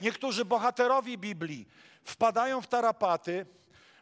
Niektórzy 0.00 0.44
bohaterowie 0.44 1.18
Biblii 1.18 1.66
wpadają 2.04 2.60
w 2.60 2.66
tarapaty, 2.66 3.46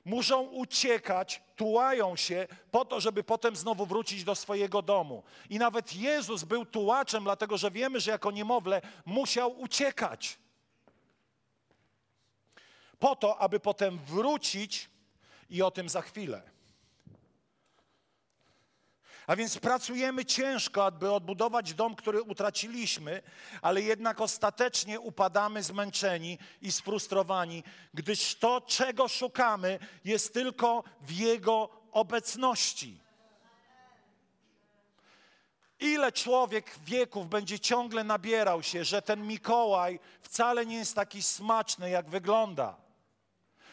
muszą 0.04 0.42
uciekać, 0.42 1.42
tułają 1.56 2.16
się 2.16 2.46
po 2.70 2.84
to, 2.84 3.00
żeby 3.00 3.24
potem 3.24 3.56
znowu 3.56 3.86
wrócić 3.86 4.24
do 4.24 4.34
swojego 4.34 4.82
domu. 4.82 5.22
I 5.50 5.58
nawet 5.58 5.96
Jezus 5.96 6.44
był 6.44 6.66
tułaczem, 6.66 7.24
dlatego 7.24 7.58
że 7.58 7.70
wiemy, 7.70 8.00
że 8.00 8.10
jako 8.10 8.30
niemowlę 8.30 8.82
musiał 9.06 9.60
uciekać. 9.60 10.38
po 13.02 13.16
to, 13.16 13.38
aby 13.38 13.60
potem 13.60 13.98
wrócić 13.98 14.90
i 15.50 15.62
o 15.62 15.70
tym 15.70 15.88
za 15.88 16.02
chwilę. 16.02 16.42
A 19.26 19.36
więc 19.36 19.58
pracujemy 19.58 20.24
ciężko, 20.24 20.84
aby 20.84 21.12
odbudować 21.12 21.74
dom, 21.74 21.94
który 21.94 22.22
utraciliśmy, 22.22 23.22
ale 23.62 23.82
jednak 23.82 24.20
ostatecznie 24.20 25.00
upadamy 25.00 25.62
zmęczeni 25.62 26.38
i 26.62 26.72
sfrustrowani, 26.72 27.64
gdyż 27.94 28.34
to, 28.34 28.60
czego 28.60 29.08
szukamy, 29.08 29.78
jest 30.04 30.34
tylko 30.34 30.84
w 31.00 31.10
Jego 31.10 31.68
obecności. 31.92 33.00
Ile 35.80 36.12
człowiek 36.12 36.78
wieków 36.84 37.28
będzie 37.28 37.58
ciągle 37.58 38.04
nabierał 38.04 38.62
się, 38.62 38.84
że 38.84 39.02
ten 39.02 39.26
Mikołaj 39.26 40.00
wcale 40.20 40.66
nie 40.66 40.76
jest 40.76 40.94
taki 40.94 41.22
smaczny, 41.22 41.90
jak 41.90 42.10
wygląda. 42.10 42.81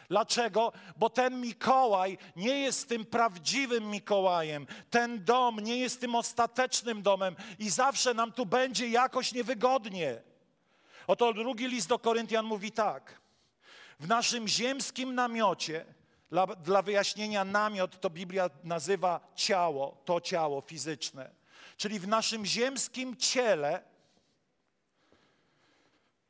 Dlaczego? 0.10 0.72
Bo 0.98 1.10
ten 1.10 1.42
Mikołaj 1.42 2.18
nie 2.36 2.60
jest 2.60 2.90
tym 2.90 3.06
prawdziwym 3.06 3.90
Mikołajem. 3.90 4.68
Ten 4.90 5.24
dom 5.24 5.60
nie 5.60 5.78
jest 5.78 6.02
tym 6.02 6.16
ostatecznym 6.16 7.02
domem 7.02 7.36
i 7.60 7.70
zawsze 7.70 8.14
nam 8.14 8.32
tu 8.32 8.46
będzie 8.46 8.88
jakoś 8.88 9.34
niewygodnie. 9.34 10.22
Oto 11.08 11.34
drugi 11.34 11.68
list 11.68 11.88
do 11.88 12.00
Koryntian 12.00 12.46
mówi 12.46 12.72
tak. 12.72 13.22
W 14.00 14.08
naszym 14.08 14.48
ziemskim 14.48 15.16
namiocie, 15.16 15.86
dla, 16.30 16.48
dla 16.48 16.82
wyjaśnienia 16.82 17.46
namiot 17.46 18.02
to 18.02 18.10
Biblia 18.10 18.50
nazywa 18.64 19.20
ciało, 19.36 20.02
to 20.06 20.22
ciało 20.22 20.62
fizyczne. 20.62 21.32
Czyli 21.78 22.00
w 22.00 22.08
naszym 22.08 22.46
ziemskim 22.46 23.18
ciele 23.18 23.84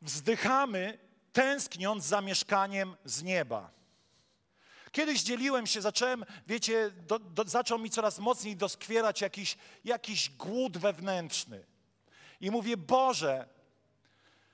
wzdychamy 0.01 1.08
tęskniąc 1.33 2.05
za 2.05 2.21
mieszkaniem 2.21 2.95
z 3.05 3.24
nieba. 3.24 3.79
Kiedyś 4.91 5.21
dzieliłem 5.21 5.67
się, 5.67 5.81
zacząłem, 5.81 6.25
wiecie, 6.48 6.91
do, 6.91 7.19
do, 7.19 7.43
zaczął 7.43 7.79
mi 7.79 7.89
coraz 7.89 8.19
mocniej 8.19 8.55
doskwierać 8.55 9.21
jakiś, 9.21 9.57
jakiś 9.83 10.29
głód 10.29 10.77
wewnętrzny. 10.77 11.65
I 12.41 12.51
mówię, 12.51 12.77
Boże, 12.77 13.48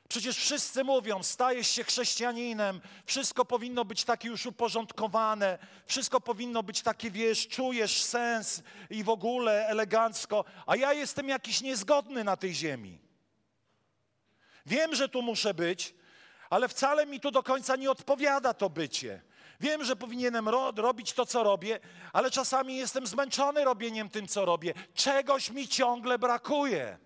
przecież 0.08 0.38
wszyscy 0.38 0.84
mówią, 0.84 1.24
stajesz 1.24 1.68
się 1.68 1.84
chrześcijaninem, 1.84 2.82
wszystko 3.06 3.46
powinno 3.46 3.86
być 3.86 4.04
takie 4.04 4.28
już 4.28 4.46
uporządkowane, 4.46 5.58
wszystko 5.86 6.22
powinno 6.22 6.64
być 6.64 6.82
takie, 6.82 7.12
wiesz, 7.12 7.48
czujesz 7.48 8.04
sens 8.04 8.64
i 8.90 9.04
w 9.04 9.10
ogóle 9.10 9.68
elegancko, 9.68 10.46
a 10.66 10.76
ja 10.76 10.94
jestem 10.94 11.30
jakiś 11.30 11.62
niezgodny 11.62 12.24
na 12.24 12.38
tej 12.38 12.54
ziemi. 12.54 13.00
Wiem, 14.66 14.96
że 14.96 15.10
tu 15.10 15.22
muszę 15.22 15.54
być, 15.54 15.94
ale 16.50 16.68
wcale 16.68 17.06
mi 17.06 17.20
tu 17.20 17.32
do 17.32 17.44
końca 17.44 17.76
nie 17.76 17.92
odpowiada 17.92 18.54
to 18.54 18.70
bycie. 18.70 19.22
Wiem, 19.60 19.84
że 19.84 19.96
powinienem 19.96 20.50
ro 20.50 20.72
robić 20.72 21.14
to, 21.14 21.26
co 21.26 21.44
robię, 21.44 21.80
ale 22.14 22.32
czasami 22.32 22.78
jestem 22.78 23.08
zmęczony 23.08 23.64
robieniem 23.64 24.10
tym, 24.10 24.28
co 24.28 24.46
robię. 24.46 24.74
Czegoś 24.94 25.50
mi 25.50 25.68
ciągle 25.68 26.20
brakuje. 26.20 26.98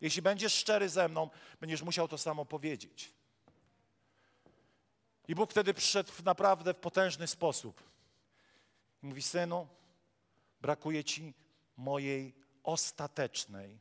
Jeśli 0.00 0.22
będziesz 0.22 0.54
szczery 0.54 0.88
ze 0.88 1.08
mną, 1.08 1.30
będziesz 1.60 1.82
musiał 1.82 2.08
to 2.08 2.18
samo 2.18 2.44
powiedzieć. 2.44 3.14
I 5.28 5.34
Bóg 5.34 5.50
wtedy 5.50 5.74
przyszedł 5.74 6.12
naprawdę 6.24 6.74
w 6.74 6.76
potężny 6.76 7.26
sposób. 7.26 7.82
Mówi, 9.02 9.22
synu, 9.22 9.68
brakuje 10.60 11.04
ci 11.04 11.34
mojej 11.76 12.34
ostatecznej, 12.62 13.80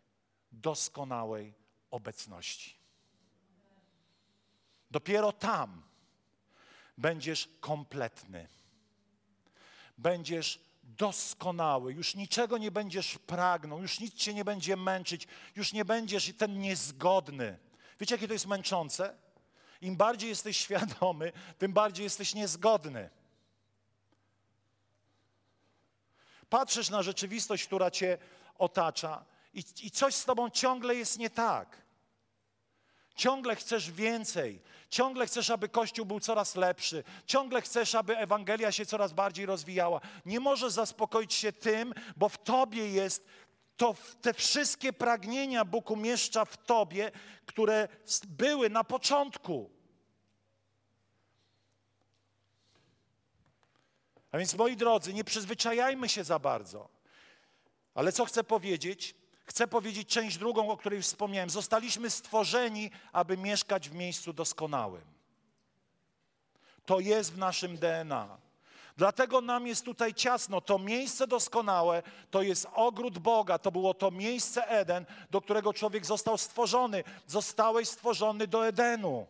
doskonałej 0.52 1.54
obecności. 1.92 2.77
Dopiero 4.92 5.32
tam 5.32 5.84
będziesz 6.98 7.50
kompletny. 7.60 8.48
Będziesz 9.98 10.60
doskonały, 10.84 11.94
już 11.94 12.16
niczego 12.16 12.58
nie 12.58 12.72
będziesz 12.72 13.18
pragnął, 13.18 13.82
już 13.82 14.00
nic 14.00 14.14
cię 14.14 14.34
nie 14.34 14.46
będzie 14.46 14.78
męczyć, 14.78 15.28
już 15.56 15.74
nie 15.74 15.86
będziesz 15.86 16.34
ten 16.38 16.60
niezgodny. 16.60 17.60
Wiecie, 18.00 18.16
jakie 18.16 18.28
to 18.28 18.34
jest 18.34 18.48
męczące? 18.48 19.18
Im 19.82 19.96
bardziej 19.96 20.30
jesteś 20.30 20.58
świadomy, 20.58 21.32
tym 21.58 21.74
bardziej 21.74 22.04
jesteś 22.04 22.34
niezgodny. 22.34 23.10
Patrzysz 26.50 26.90
na 26.90 27.04
rzeczywistość, 27.04 27.66
która 27.66 27.92
cię 27.92 28.18
otacza, 28.58 29.26
i, 29.54 29.64
i 29.84 29.92
coś 29.92 30.16
z 30.16 30.26
tobą 30.26 30.50
ciągle 30.50 30.96
jest 30.96 31.20
nie 31.20 31.30
tak. 31.30 31.87
Ciągle 33.18 33.56
chcesz 33.56 33.92
więcej, 33.92 34.62
ciągle 34.90 35.26
chcesz, 35.28 35.50
aby 35.50 35.70
Kościół 35.70 36.06
był 36.06 36.20
coraz 36.20 36.56
lepszy, 36.56 37.04
ciągle 37.26 37.62
chcesz, 37.62 37.96
aby 37.96 38.18
Ewangelia 38.18 38.72
się 38.72 38.86
coraz 38.86 39.14
bardziej 39.14 39.46
rozwijała. 39.46 40.02
Nie 40.26 40.40
możesz 40.40 40.74
zaspokoić 40.74 41.34
się 41.34 41.52
tym, 41.52 41.94
bo 42.18 42.30
w 42.30 42.38
Tobie 42.38 42.90
jest 42.90 43.26
to 43.78 43.96
te 44.22 44.34
wszystkie 44.34 44.94
pragnienia 44.94 45.66
Bóg 45.66 45.92
umieszcza 45.92 46.46
w 46.46 46.58
Tobie, 46.58 47.12
które 47.46 47.88
były 48.28 48.70
na 48.70 48.84
początku. 48.84 49.70
A 54.32 54.38
więc, 54.38 54.56
moi 54.56 54.76
drodzy, 54.76 55.14
nie 55.14 55.24
przyzwyczajajmy 55.24 56.10
się 56.10 56.24
za 56.24 56.40
bardzo. 56.40 56.90
Ale 57.94 58.12
co 58.12 58.26
chcę 58.26 58.44
powiedzieć? 58.44 59.16
Chcę 59.48 59.68
powiedzieć 59.68 60.10
część 60.10 60.38
drugą, 60.38 60.70
o 60.70 60.78
której 60.78 61.02
wspomniałem. 61.02 61.50
Zostaliśmy 61.50 62.10
stworzeni, 62.10 62.92
aby 63.12 63.38
mieszkać 63.38 63.90
w 63.90 63.94
miejscu 63.94 64.34
doskonałym. 64.34 65.02
To 66.86 67.00
jest 67.00 67.34
w 67.34 67.38
naszym 67.38 67.78
DNA. 67.78 68.38
Dlatego 68.98 69.42
nam 69.42 69.68
jest 69.68 69.86
tutaj 69.86 70.14
ciasno. 70.14 70.62
To 70.62 70.80
miejsce 70.80 71.28
doskonałe 71.28 72.04
to 72.32 72.42
jest 72.42 72.68
ogród 72.74 73.20
Boga. 73.20 73.60
To 73.60 73.72
było 73.72 73.94
to 73.94 74.12
miejsce 74.12 74.68
Eden, 74.68 75.06
do 75.32 75.42
którego 75.42 75.74
człowiek 75.74 76.06
został 76.06 76.38
stworzony. 76.38 77.04
Zostałeś 77.28 77.88
stworzony 77.88 78.48
do 78.48 78.68
Edenu. 78.68 79.28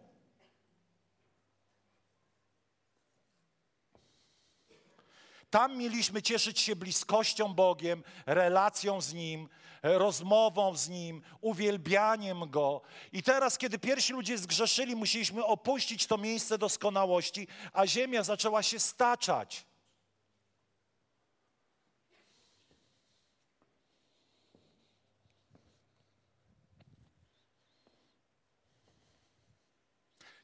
Tam 5.50 5.78
mieliśmy 5.78 6.22
cieszyć 6.22 6.60
się 6.60 6.76
bliskością 6.76 7.54
Bogiem, 7.54 8.04
relacją 8.26 9.02
z 9.02 9.14
Nim, 9.14 9.50
rozmową 9.84 10.76
z 10.78 10.90
Nim, 10.90 11.22
uwielbianiem 11.42 12.50
Go. 12.50 12.82
I 13.12 13.24
teraz, 13.24 13.58
kiedy 13.58 13.80
pierwsi 13.80 14.14
ludzie 14.14 14.38
zgrzeszyli, 14.38 14.96
musieliśmy 14.96 15.46
opuścić 15.46 16.08
to 16.08 16.18
miejsce 16.18 16.58
doskonałości, 16.58 17.48
a 17.74 17.88
ziemia 17.88 18.24
zaczęła 18.24 18.64
się 18.64 18.80
staczać. 18.80 19.66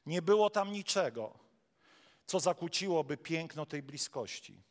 Nie 0.05 0.21
było 0.21 0.49
tam 0.49 0.71
niczego, 0.71 1.39
co 2.25 2.39
zakłóciłoby 2.39 3.17
piękno 3.17 3.65
tej 3.65 3.83
bliskości. 3.83 4.63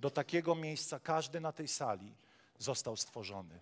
Do 0.00 0.10
takiego 0.10 0.54
miejsca 0.54 1.00
każdy 1.00 1.40
na 1.40 1.52
tej 1.52 1.68
sali 1.68 2.14
został 2.58 2.96
stworzony. 2.96 3.60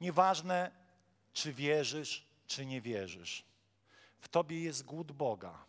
Nieważne, 0.00 0.70
czy 1.32 1.52
wierzysz, 1.52 2.26
czy 2.46 2.66
nie 2.66 2.80
wierzysz. 2.80 3.44
W 4.20 4.28
tobie 4.28 4.62
jest 4.62 4.84
głód 4.84 5.12
Boga. 5.12 5.64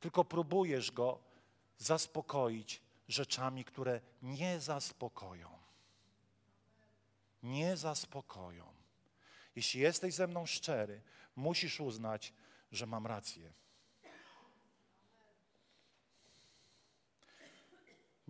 Tylko 0.00 0.24
próbujesz 0.24 0.90
go 0.92 1.18
zaspokoić 1.78 2.80
rzeczami, 3.08 3.64
które 3.64 4.00
nie 4.22 4.60
zaspokoją. 4.60 5.58
Nie 7.42 7.76
zaspokoją. 7.76 8.64
Jeśli 9.56 9.80
jesteś 9.80 10.14
ze 10.14 10.26
mną 10.26 10.46
szczery, 10.46 11.00
musisz 11.36 11.80
uznać, 11.80 12.32
że 12.72 12.86
mam 12.86 13.06
rację. 13.06 13.52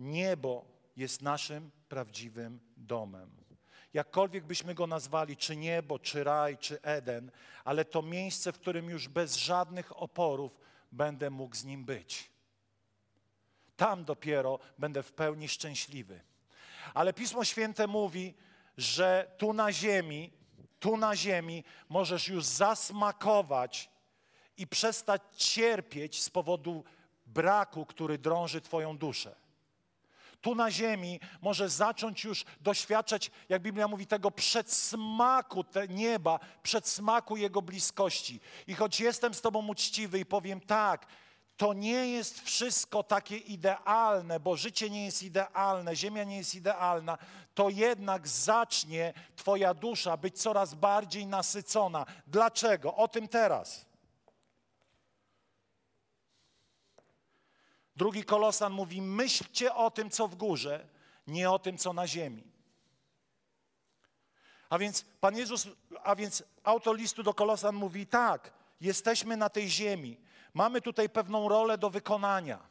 Niebo 0.01 0.65
jest 0.95 1.21
naszym 1.21 1.71
prawdziwym 1.89 2.59
domem. 2.77 3.31
Jakkolwiek 3.93 4.45
byśmy 4.45 4.73
go 4.73 4.87
nazwali, 4.87 5.37
czy 5.37 5.55
niebo, 5.55 5.99
czy 5.99 6.23
raj, 6.23 6.57
czy 6.57 6.81
Eden, 6.81 7.31
ale 7.63 7.85
to 7.85 8.01
miejsce, 8.01 8.51
w 8.51 8.59
którym 8.59 8.89
już 8.89 9.07
bez 9.07 9.35
żadnych 9.35 10.01
oporów 10.01 10.59
będę 10.91 11.29
mógł 11.29 11.55
z 11.55 11.63
nim 11.63 11.85
być. 11.85 12.31
Tam 13.75 14.05
dopiero 14.05 14.59
będę 14.77 15.03
w 15.03 15.13
pełni 15.13 15.47
szczęśliwy. 15.49 16.21
Ale 16.93 17.13
Pismo 17.13 17.45
Święte 17.45 17.87
mówi, 17.87 18.33
że 18.77 19.31
tu 19.37 19.53
na 19.53 19.71
ziemi, 19.71 20.31
tu 20.79 20.97
na 20.97 21.15
ziemi 21.15 21.63
możesz 21.89 22.27
już 22.27 22.45
zasmakować 22.45 23.89
i 24.57 24.67
przestać 24.67 25.21
cierpieć 25.35 26.21
z 26.21 26.29
powodu 26.29 26.83
braku, 27.25 27.85
który 27.85 28.17
drąży 28.17 28.61
Twoją 28.61 28.97
duszę. 28.97 29.41
Tu 30.41 30.55
na 30.55 30.71
ziemi 30.71 31.19
możesz 31.41 31.71
zacząć 31.71 32.23
już 32.23 32.45
doświadczać, 32.61 33.31
jak 33.49 33.61
Biblia 33.61 33.87
mówi, 33.87 34.07
tego 34.07 34.31
przedsmaku 34.31 35.63
te 35.63 35.87
nieba, 35.87 36.39
przedsmaku 36.63 37.37
Jego 37.37 37.61
bliskości. 37.61 38.39
I 38.67 38.75
choć 38.75 38.99
jestem 38.99 39.33
z 39.33 39.41
Tobą 39.41 39.67
uczciwy 39.67 40.19
i 40.19 40.25
powiem 40.25 40.61
tak, 40.61 41.05
to 41.57 41.73
nie 41.73 42.07
jest 42.07 42.41
wszystko 42.41 43.03
takie 43.03 43.37
idealne, 43.37 44.39
bo 44.39 44.57
życie 44.57 44.89
nie 44.89 45.05
jest 45.05 45.23
idealne, 45.23 45.95
ziemia 45.95 46.23
nie 46.23 46.37
jest 46.37 46.55
idealna, 46.55 47.17
to 47.53 47.69
jednak 47.69 48.27
zacznie 48.27 49.13
Twoja 49.35 49.73
dusza 49.73 50.17
być 50.17 50.41
coraz 50.41 50.73
bardziej 50.73 51.27
nasycona. 51.27 52.05
Dlaczego? 52.27 52.95
O 52.95 53.07
tym 53.07 53.27
teraz. 53.27 53.90
Drugi 57.95 58.23
kolosan 58.23 58.73
mówi: 58.73 59.01
myślcie 59.01 59.75
o 59.75 59.91
tym, 59.91 60.09
co 60.09 60.27
w 60.27 60.35
górze, 60.35 60.87
nie 61.27 61.51
o 61.51 61.59
tym, 61.59 61.77
co 61.77 61.93
na 61.93 62.07
ziemi. 62.07 62.43
A 64.69 64.77
więc 64.77 65.05
Pan 65.19 65.37
Jezus, 65.37 65.67
a 66.03 66.15
więc 66.15 66.43
autor 66.63 66.97
listu 66.97 67.23
do 67.23 67.33
kolosan 67.33 67.75
mówi 67.75 68.07
tak, 68.07 68.53
jesteśmy 68.81 69.37
na 69.37 69.49
tej 69.49 69.69
ziemi, 69.69 70.17
mamy 70.53 70.81
tutaj 70.81 71.09
pewną 71.09 71.49
rolę 71.49 71.77
do 71.77 71.89
wykonania. 71.89 72.70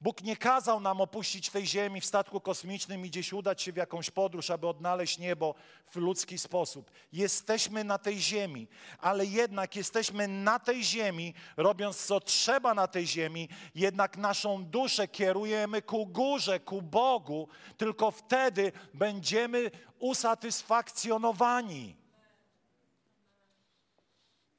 Bóg 0.00 0.22
nie 0.22 0.36
kazał 0.36 0.80
nam 0.80 1.00
opuścić 1.00 1.50
tej 1.50 1.66
ziemi 1.66 2.00
w 2.00 2.06
statku 2.06 2.40
kosmicznym 2.40 3.06
i 3.06 3.10
gdzieś 3.10 3.32
udać 3.32 3.62
się 3.62 3.72
w 3.72 3.76
jakąś 3.76 4.10
podróż, 4.10 4.50
aby 4.50 4.68
odnaleźć 4.68 5.18
niebo 5.18 5.54
w 5.90 5.96
ludzki 5.96 6.38
sposób. 6.38 6.90
Jesteśmy 7.12 7.84
na 7.84 7.98
tej 7.98 8.20
ziemi, 8.20 8.68
ale 8.98 9.26
jednak 9.26 9.76
jesteśmy 9.76 10.28
na 10.28 10.58
tej 10.58 10.84
ziemi, 10.84 11.34
robiąc 11.56 12.06
co 12.06 12.20
trzeba 12.20 12.74
na 12.74 12.86
tej 12.86 13.06
ziemi, 13.06 13.48
jednak 13.74 14.16
naszą 14.16 14.64
duszę 14.64 15.08
kierujemy 15.08 15.82
ku 15.82 16.06
górze, 16.06 16.60
ku 16.60 16.82
Bogu, 16.82 17.48
tylko 17.76 18.10
wtedy 18.10 18.72
będziemy 18.94 19.70
usatysfakcjonowani. 19.98 21.96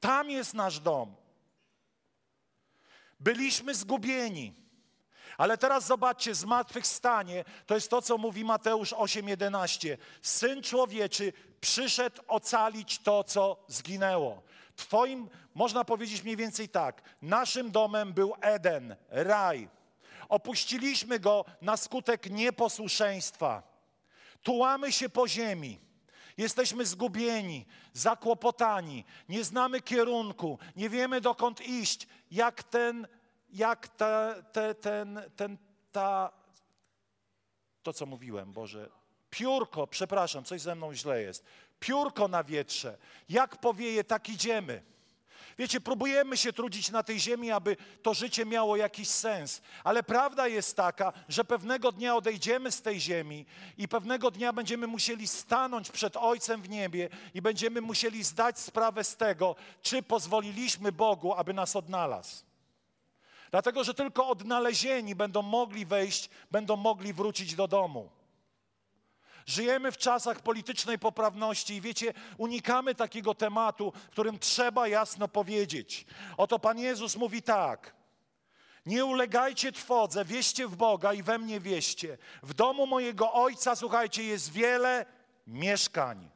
Tam 0.00 0.30
jest 0.30 0.54
nasz 0.54 0.80
dom. 0.80 1.14
Byliśmy 3.20 3.74
zgubieni. 3.74 4.61
Ale 5.38 5.58
teraz 5.58 5.86
zobaczcie, 5.86 6.34
zmartwychwstanie 6.34 7.44
to 7.66 7.74
jest 7.74 7.90
to, 7.90 8.02
co 8.02 8.18
mówi 8.18 8.44
Mateusz 8.44 8.92
8:11. 8.92 9.96
Syn 10.22 10.62
człowieczy 10.62 11.32
przyszedł 11.60 12.22
ocalić 12.28 12.98
to, 12.98 13.24
co 13.24 13.64
zginęło. 13.68 14.42
Twoim, 14.76 15.28
można 15.54 15.84
powiedzieć 15.84 16.22
mniej 16.22 16.36
więcej 16.36 16.68
tak, 16.68 17.02
naszym 17.22 17.70
domem 17.70 18.12
był 18.12 18.34
Eden, 18.40 18.96
raj. 19.08 19.68
Opuściliśmy 20.28 21.18
go 21.18 21.44
na 21.62 21.76
skutek 21.76 22.30
nieposłuszeństwa. 22.30 23.62
Tułamy 24.42 24.92
się 24.92 25.08
po 25.08 25.28
ziemi. 25.28 25.78
Jesteśmy 26.36 26.86
zgubieni, 26.86 27.66
zakłopotani, 27.92 29.04
nie 29.28 29.44
znamy 29.44 29.80
kierunku, 29.80 30.58
nie 30.76 30.90
wiemy 30.90 31.20
dokąd 31.20 31.60
iść, 31.60 32.06
jak 32.30 32.62
ten 32.62 33.06
jak 33.52 33.88
te, 33.88 34.44
te, 34.52 34.74
ten, 34.74 35.20
ten, 35.36 35.58
ta, 35.92 36.32
to 37.82 37.92
co 37.92 38.06
mówiłem, 38.06 38.52
Boże, 38.52 38.88
piórko, 39.30 39.86
przepraszam, 39.86 40.44
coś 40.44 40.60
ze 40.60 40.74
mną 40.74 40.94
źle 40.94 41.22
jest, 41.22 41.44
piórko 41.80 42.28
na 42.28 42.44
wietrze, 42.44 42.98
jak 43.28 43.56
powieje, 43.56 44.04
tak 44.04 44.28
idziemy. 44.28 44.82
Wiecie, 45.58 45.80
próbujemy 45.80 46.36
się 46.36 46.52
trudzić 46.52 46.90
na 46.90 47.02
tej 47.02 47.20
ziemi, 47.20 47.50
aby 47.50 47.76
to 48.02 48.14
życie 48.14 48.46
miało 48.46 48.76
jakiś 48.76 49.08
sens, 49.08 49.62
ale 49.84 50.02
prawda 50.02 50.48
jest 50.48 50.76
taka, 50.76 51.12
że 51.28 51.44
pewnego 51.44 51.92
dnia 51.92 52.16
odejdziemy 52.16 52.72
z 52.72 52.82
tej 52.82 53.00
ziemi 53.00 53.46
i 53.78 53.88
pewnego 53.88 54.30
dnia 54.30 54.52
będziemy 54.52 54.86
musieli 54.86 55.28
stanąć 55.28 55.90
przed 55.90 56.16
Ojcem 56.16 56.62
w 56.62 56.68
niebie 56.68 57.08
i 57.34 57.42
będziemy 57.42 57.80
musieli 57.80 58.24
zdać 58.24 58.58
sprawę 58.58 59.04
z 59.04 59.16
tego, 59.16 59.56
czy 59.82 60.02
pozwoliliśmy 60.02 60.92
Bogu, 60.92 61.34
aby 61.34 61.54
nas 61.54 61.76
odnalazł. 61.76 62.51
Dlatego, 63.52 63.84
że 63.84 63.94
tylko 63.94 64.28
odnalezieni 64.28 65.14
będą 65.14 65.42
mogli 65.42 65.86
wejść, 65.86 66.30
będą 66.50 66.76
mogli 66.76 67.12
wrócić 67.12 67.54
do 67.54 67.68
domu. 67.68 68.10
Żyjemy 69.46 69.92
w 69.92 69.96
czasach 69.96 70.40
politycznej 70.40 70.98
poprawności 70.98 71.74
i 71.74 71.80
wiecie, 71.80 72.14
unikamy 72.38 72.94
takiego 72.94 73.34
tematu, 73.34 73.92
którym 74.10 74.38
trzeba 74.38 74.88
jasno 74.88 75.28
powiedzieć. 75.28 76.06
Oto 76.36 76.58
Pan 76.58 76.78
Jezus 76.78 77.16
mówi 77.16 77.42
tak. 77.42 77.94
Nie 78.86 79.04
ulegajcie 79.04 79.72
trwodze, 79.72 80.24
wieście 80.24 80.68
w 80.68 80.76
Boga 80.76 81.12
i 81.12 81.22
we 81.22 81.38
mnie 81.38 81.60
wieście. 81.60 82.18
W 82.42 82.54
domu 82.54 82.86
mojego 82.86 83.32
Ojca, 83.32 83.76
słuchajcie, 83.76 84.24
jest 84.24 84.52
wiele 84.52 85.06
mieszkań. 85.46 86.30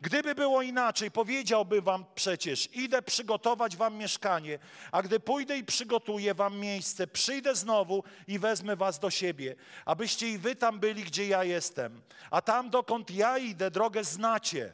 Gdyby 0.00 0.34
było 0.34 0.62
inaczej, 0.62 1.10
powiedziałby 1.10 1.82
wam 1.82 2.04
przecież, 2.14 2.68
idę 2.76 3.02
przygotować 3.02 3.76
wam 3.76 3.96
mieszkanie, 3.96 4.58
a 4.92 5.02
gdy 5.02 5.20
pójdę 5.20 5.58
i 5.58 5.64
przygotuję 5.64 6.34
wam 6.34 6.58
miejsce, 6.58 7.06
przyjdę 7.06 7.54
znowu 7.54 8.04
i 8.26 8.38
wezmę 8.38 8.76
was 8.76 8.98
do 8.98 9.10
siebie, 9.10 9.56
abyście 9.84 10.28
i 10.28 10.38
wy 10.38 10.56
tam 10.56 10.80
byli, 10.80 11.04
gdzie 11.04 11.26
ja 11.26 11.44
jestem. 11.44 12.02
A 12.30 12.42
tam, 12.42 12.70
dokąd 12.70 13.10
ja 13.10 13.38
idę, 13.38 13.70
drogę 13.70 14.04
znacie. 14.04 14.72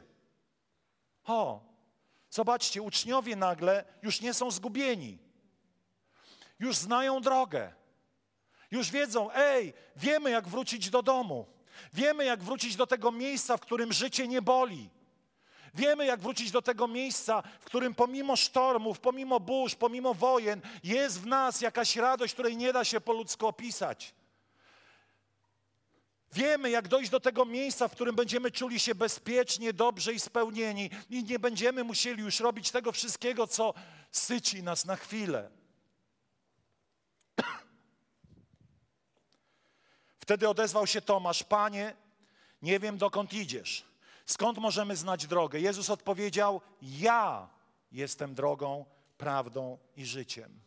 O, 1.25 1.61
zobaczcie, 2.29 2.81
uczniowie 2.81 3.35
nagle 3.35 3.85
już 4.03 4.21
nie 4.21 4.33
są 4.33 4.51
zgubieni. 4.51 5.17
Już 6.59 6.75
znają 6.75 7.21
drogę. 7.21 7.73
Już 8.71 8.91
wiedzą, 8.91 9.31
ej, 9.31 9.73
wiemy 9.95 10.29
jak 10.29 10.47
wrócić 10.47 10.89
do 10.89 11.03
domu. 11.03 11.45
Wiemy 11.93 12.25
jak 12.25 12.43
wrócić 12.43 12.75
do 12.75 12.87
tego 12.87 13.11
miejsca, 13.11 13.57
w 13.57 13.61
którym 13.61 13.93
życie 13.93 14.27
nie 14.27 14.41
boli. 14.41 14.96
Wiemy, 15.73 16.05
jak 16.05 16.19
wrócić 16.19 16.51
do 16.51 16.61
tego 16.61 16.87
miejsca, 16.87 17.43
w 17.59 17.65
którym 17.65 17.95
pomimo 17.95 18.35
sztormów, 18.35 18.99
pomimo 18.99 19.39
burz, 19.39 19.75
pomimo 19.75 20.13
wojen, 20.13 20.61
jest 20.83 21.21
w 21.21 21.25
nas 21.25 21.61
jakaś 21.61 21.95
radość, 21.95 22.33
której 22.33 22.57
nie 22.57 22.73
da 22.73 22.85
się 22.85 23.01
po 23.01 23.13
ludzku 23.13 23.47
opisać. 23.47 24.13
Wiemy, 26.33 26.69
jak 26.69 26.87
dojść 26.87 27.09
do 27.09 27.19
tego 27.19 27.45
miejsca, 27.45 27.87
w 27.87 27.91
którym 27.91 28.15
będziemy 28.15 28.51
czuli 28.51 28.79
się 28.79 28.95
bezpiecznie, 28.95 29.73
dobrze 29.73 30.13
i 30.13 30.19
spełnieni, 30.19 30.89
i 31.09 31.23
nie 31.23 31.39
będziemy 31.39 31.83
musieli 31.83 32.23
już 32.23 32.39
robić 32.39 32.71
tego 32.71 32.91
wszystkiego, 32.91 33.47
co 33.47 33.73
syci 34.11 34.63
nas 34.63 34.85
na 34.85 34.95
chwilę. 34.95 35.49
Wtedy 40.19 40.49
odezwał 40.49 40.87
się 40.87 41.01
Tomasz: 41.01 41.43
Panie, 41.43 41.95
nie 42.61 42.79
wiem 42.79 42.97
dokąd 42.97 43.33
idziesz. 43.33 43.83
Skąd 44.27 44.57
możemy 44.57 44.95
znać 44.95 45.27
drogę? 45.27 45.59
Jezus 45.59 45.89
odpowiedział: 45.89 46.61
Ja 46.81 47.49
jestem 47.91 48.35
drogą, 48.35 48.85
prawdą 49.17 49.77
i 49.95 50.05
życiem. 50.05 50.59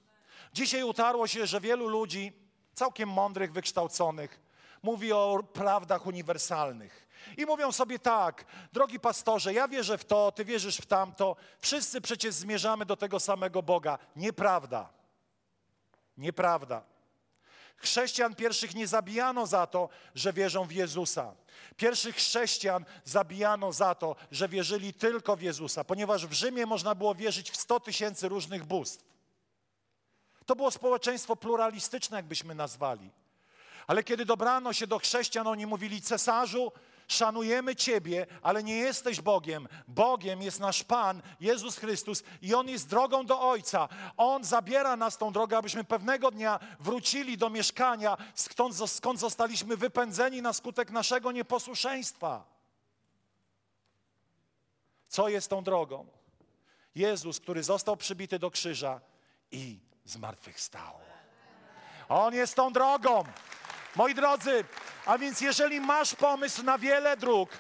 Dzisiaj 0.53 0.83
utarło 0.83 1.27
się, 1.27 1.46
że 1.46 1.61
wielu 1.61 1.88
ludzi, 1.88 2.33
całkiem 2.75 3.09
mądrych, 3.09 3.53
wykształconych, 3.53 4.40
mówi 4.83 5.12
o 5.12 5.42
prawdach 5.53 6.07
uniwersalnych. 6.07 7.07
I 7.37 7.46
mówią 7.46 7.73
sobie 7.73 7.99
tak, 7.99 8.44
drogi 8.73 9.01
pastorze, 9.01 9.55
ja 9.55 9.68
wierzę 9.68 9.99
w 9.99 10.05
to, 10.05 10.33
ty 10.33 10.44
wierzysz 10.44 10.77
w 10.77 10.87
tamto, 10.87 11.37
wszyscy 11.59 12.01
przecież 12.01 12.35
zmierzamy 12.35 12.87
do 12.87 12.96
tego 12.96 13.20
samego 13.20 13.62
Boga. 13.62 13.99
Nieprawda. 14.16 14.88
Nieprawda. 16.16 16.89
Chrześcijan 17.81 18.35
pierwszych 18.35 18.75
nie 18.75 18.87
zabijano 18.87 19.47
za 19.47 19.66
to, 19.66 19.88
że 20.14 20.33
wierzą 20.33 20.64
w 20.64 20.73
Jezusa. 20.73 21.35
Pierwszych 21.77 22.16
chrześcijan 22.16 22.85
zabijano 23.05 23.73
za 23.73 23.95
to, 23.95 24.16
że 24.31 24.49
wierzyli 24.49 24.95
tylko 24.95 25.37
w 25.37 25.43
Jezusa, 25.43 25.85
ponieważ 25.85 26.27
w 26.27 26.33
Rzymie 26.33 26.66
można 26.66 26.95
było 26.95 27.14
wierzyć 27.14 27.51
w 27.51 27.57
100 27.57 27.81
tysięcy 27.81 28.29
różnych 28.29 28.64
bóstw. 28.64 29.05
To 30.47 30.57
było 30.57 30.71
społeczeństwo 30.71 31.37
pluralistyczne, 31.37 32.16
jakbyśmy 32.16 32.55
nazwali. 32.55 33.11
Ale 33.87 34.05
kiedy 34.05 34.25
dobrano 34.25 34.73
się 34.73 34.87
do 34.87 34.99
chrześcijan, 34.99 35.47
oni 35.47 35.66
mówili: 35.66 36.03
Cesarzu, 36.03 36.73
szanujemy 37.11 37.77
Ciebie, 37.77 38.27
ale 38.42 38.62
nie 38.62 38.77
jesteś 38.77 39.20
Bogiem. 39.20 39.68
Bogiem 39.88 40.42
jest 40.42 40.61
nasz 40.61 40.85
Pan, 40.85 41.23
Jezus 41.40 41.77
Chrystus 41.77 42.23
i 42.42 42.55
On 42.55 42.68
jest 42.68 42.88
drogą 42.88 43.27
do 43.27 43.40
Ojca. 43.40 43.88
On 44.16 44.44
zabiera 44.44 44.96
nas 44.96 45.18
tą 45.18 45.33
drogę, 45.33 45.57
abyśmy 45.57 45.85
pewnego 45.85 46.31
dnia 46.31 46.59
wrócili 46.81 47.38
do 47.38 47.51
mieszkania, 47.51 48.16
skąd, 48.35 48.90
skąd 48.90 49.20
zostaliśmy 49.20 49.77
wypędzeni 49.77 50.42
na 50.42 50.53
skutek 50.53 50.90
naszego 50.90 51.33
nieposłuszeństwa. 51.33 52.44
Co 55.09 55.29
jest 55.29 55.51
tą 55.51 55.64
drogą? 55.64 56.07
Jezus, 56.94 57.40
który 57.40 57.62
został 57.62 57.96
przybity 57.96 58.38
do 58.38 58.51
krzyża 58.51 59.01
i 59.51 59.79
zmartwychwstał. 60.05 60.94
On 62.09 62.35
jest 62.35 62.55
tą 62.55 62.73
drogą. 62.73 63.25
Moi 63.96 64.14
drodzy, 64.14 64.64
a 65.07 65.18
więc 65.18 65.40
jeżeli 65.40 65.81
masz 65.81 66.14
pomysł 66.14 66.62
na 66.62 66.79
wiele 66.79 67.16
dróg, 67.16 67.50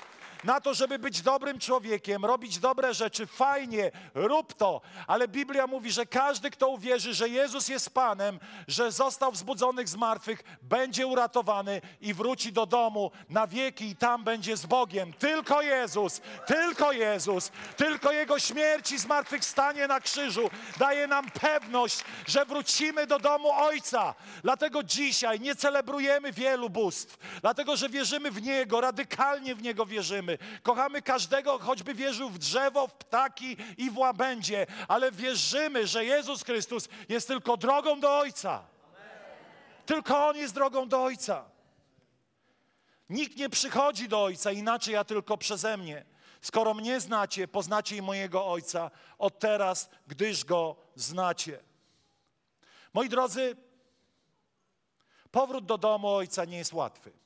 na 0.44 0.60
to, 0.60 0.74
żeby 0.74 0.98
być 0.98 1.22
dobrym 1.22 1.58
człowiekiem, 1.58 2.24
robić 2.24 2.58
dobre 2.58 2.94
rzeczy. 2.94 3.26
Fajnie, 3.26 3.90
rób 4.14 4.54
to. 4.54 4.80
Ale 5.06 5.28
Biblia 5.28 5.66
mówi, 5.66 5.92
że 5.92 6.06
każdy, 6.06 6.50
kto 6.50 6.68
uwierzy, 6.68 7.14
że 7.14 7.28
Jezus 7.28 7.68
jest 7.68 7.94
Panem, 7.94 8.40
że 8.68 8.92
został 8.92 9.32
wzbudzony 9.32 9.86
z 9.86 9.96
martwych, 9.96 10.42
będzie 10.62 11.06
uratowany 11.06 11.80
i 12.00 12.14
wróci 12.14 12.52
do 12.52 12.66
domu 12.66 13.10
na 13.28 13.46
wieki 13.46 13.88
i 13.88 13.96
tam 13.96 14.24
będzie 14.24 14.56
z 14.56 14.66
Bogiem. 14.66 15.12
Tylko 15.12 15.62
Jezus, 15.62 16.20
tylko 16.46 16.92
Jezus, 16.92 17.50
tylko 17.76 18.12
Jego 18.12 18.38
śmierć 18.38 18.92
i 18.92 18.98
zmartwychwstanie 18.98 19.86
na 19.86 20.00
krzyżu 20.00 20.50
daje 20.78 21.06
nam 21.06 21.30
pewność, 21.30 22.04
że 22.26 22.44
wrócimy 22.44 23.06
do 23.06 23.18
domu 23.18 23.50
Ojca. 23.52 24.14
Dlatego 24.42 24.82
dzisiaj 24.82 25.40
nie 25.40 25.56
celebrujemy 25.56 26.32
wielu 26.32 26.70
bóstw, 26.70 27.18
dlatego 27.40 27.76
że 27.76 27.88
wierzymy 27.88 28.30
w 28.30 28.42
Niego, 28.42 28.80
radykalnie 28.80 29.54
w 29.54 29.62
Niego 29.62 29.86
wierzymy. 29.86 30.29
Kochamy 30.62 31.02
każdego, 31.02 31.58
choćby 31.58 31.94
wierzył 31.94 32.30
w 32.30 32.38
drzewo, 32.38 32.86
w 32.86 32.94
ptaki 32.94 33.56
i 33.78 33.90
w 33.90 33.98
łabędzie, 33.98 34.66
ale 34.88 35.12
wierzymy, 35.12 35.86
że 35.86 36.04
Jezus 36.04 36.44
Chrystus 36.44 36.88
jest 37.08 37.28
tylko 37.28 37.56
drogą 37.56 38.00
do 38.00 38.18
Ojca. 38.18 38.62
Tylko 39.86 40.28
On 40.28 40.36
jest 40.36 40.54
drogą 40.54 40.88
do 40.88 41.02
Ojca. 41.02 41.44
Nikt 43.10 43.36
nie 43.36 43.48
przychodzi 43.48 44.08
do 44.08 44.22
Ojca 44.22 44.52
inaczej, 44.52 44.96
a 44.96 45.04
tylko 45.04 45.38
przeze 45.38 45.76
mnie. 45.76 46.04
Skoro 46.40 46.74
mnie 46.74 47.00
znacie, 47.00 47.48
poznacie 47.48 47.96
i 47.96 48.02
mojego 48.02 48.46
Ojca 48.46 48.90
od 49.18 49.38
teraz, 49.38 49.90
gdyż 50.06 50.44
Go 50.44 50.76
znacie. 50.94 51.60
Moi 52.94 53.08
drodzy, 53.08 53.56
powrót 55.30 55.66
do 55.66 55.78
domu 55.78 56.08
Ojca 56.08 56.44
nie 56.44 56.58
jest 56.58 56.72
łatwy. 56.72 57.19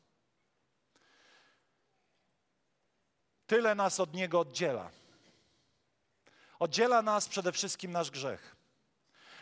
Tyle 3.46 3.74
nas 3.74 4.00
od 4.00 4.14
Niego 4.14 4.40
oddziela. 4.40 4.90
Oddziela 6.58 7.02
nas 7.02 7.28
przede 7.28 7.52
wszystkim 7.52 7.92
nasz 7.92 8.10
grzech. 8.10 8.56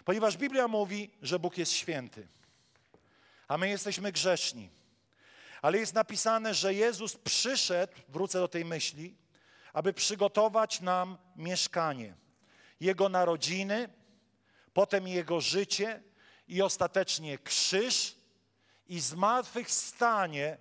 Ponieważ 0.05 0.37
Biblia 0.37 0.69
mówi, 0.69 1.11
że 1.23 1.38
Bóg 1.38 1.59
jest 1.59 1.73
święty, 1.73 2.29
a 3.49 3.59
my 3.59 3.69
jesteśmy 3.69 4.12
grzeszni. 4.12 4.71
Ale 5.62 5.79
jest 5.79 5.95
napisane, 5.95 6.55
że 6.55 6.75
Jezus 6.75 7.17
przyszedł, 7.17 7.93
wrócę 8.09 8.38
do 8.38 8.49
tej 8.49 8.65
myśli, 8.65 9.17
aby 9.73 9.93
przygotować 9.93 10.81
nam 10.81 11.19
mieszkanie. 11.37 12.15
Jego 12.81 13.09
narodziny, 13.09 13.88
potem 14.73 15.09
Jego 15.09 15.41
życie 15.41 16.03
i 16.49 16.62
ostatecznie 16.62 17.38
krzyż 17.38 18.17
i 18.87 19.01
zmartwychwstanie 19.01 20.59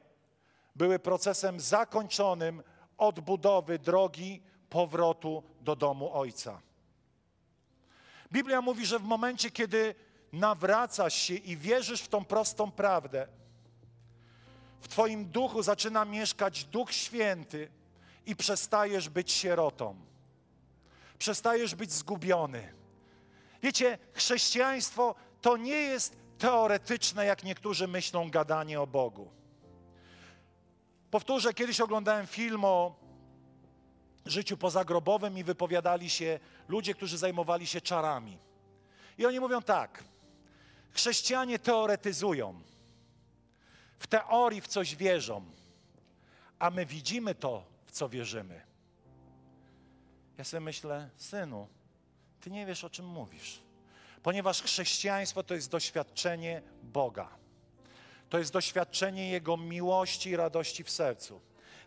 były 0.76 1.00
procesem 1.00 1.60
zakończonym 1.60 2.64
odbudowy 3.02 3.80
drogi 3.80 4.42
powrotu 4.70 5.44
do 5.62 5.76
domu 5.76 6.14
Ojca. 6.14 6.62
Biblia 8.32 8.62
mówi, 8.62 8.86
że 8.86 9.00
w 9.00 9.04
momencie, 9.04 9.52
kiedy 9.52 9.96
nawracasz 10.34 11.14
się 11.14 11.34
i 11.34 11.58
wierzysz 11.58 12.02
w 12.02 12.08
tą 12.08 12.26
prostą 12.26 12.72
prawdę, 12.72 13.28
w 14.82 14.88
Twoim 14.88 15.26
duchu 15.26 15.64
zaczyna 15.64 16.06
mieszkać 16.06 16.64
Duch 16.64 16.92
Święty 16.92 17.72
i 18.26 18.36
przestajesz 18.36 19.10
być 19.10 19.32
sierotą. 19.32 19.96
Przestajesz 21.20 21.76
być 21.76 21.92
zgubiony. 21.92 22.74
Wiecie, 23.64 23.98
chrześcijaństwo 24.14 25.16
to 25.42 25.58
nie 25.58 25.76
jest 25.76 26.18
teoretyczne, 26.38 27.26
jak 27.26 27.44
niektórzy 27.44 27.88
myślą, 27.88 28.30
gadanie 28.30 28.82
o 28.82 28.88
Bogu. 28.88 29.41
Powtórzę, 31.12 31.54
kiedyś 31.54 31.82
oglądałem 31.82 32.28
film 32.28 32.66
o 32.66 32.96
życiu 34.26 34.58
pozagrobowym 34.58 35.38
i 35.38 35.44
wypowiadali 35.44 36.10
się 36.10 36.40
ludzie, 36.68 36.94
którzy 36.94 37.18
zajmowali 37.18 37.68
się 37.68 37.82
czarami. 37.82 38.38
I 39.18 39.26
oni 39.26 39.40
mówią 39.40 39.62
tak: 39.62 40.04
chrześcijanie 40.92 41.60
teoretyzują, 41.60 42.62
w 44.00 44.08
teorii 44.08 44.62
w 44.62 44.68
coś 44.68 44.96
wierzą, 44.96 45.46
a 46.60 46.70
my 46.70 46.86
widzimy 46.86 47.36
to, 47.36 47.64
w 47.86 47.92
co 47.92 48.10
wierzymy. 48.10 48.62
Ja 50.38 50.44
sobie 50.44 50.62
myślę, 50.62 51.10
synu, 51.18 51.68
ty 52.42 52.52
nie 52.52 52.66
wiesz, 52.66 52.84
o 52.84 52.90
czym 52.90 53.06
mówisz, 53.06 53.62
ponieważ 54.24 54.62
chrześcijaństwo 54.62 55.44
to 55.44 55.54
jest 55.54 55.70
doświadczenie 55.70 56.62
Boga. 56.84 57.41
To 58.32 58.38
jest 58.38 58.54
doświadczenie 58.54 59.30
Jego 59.30 59.58
miłości 59.58 60.30
i 60.30 60.36
radości 60.36 60.84
w 60.84 60.90
sercu. 60.90 61.42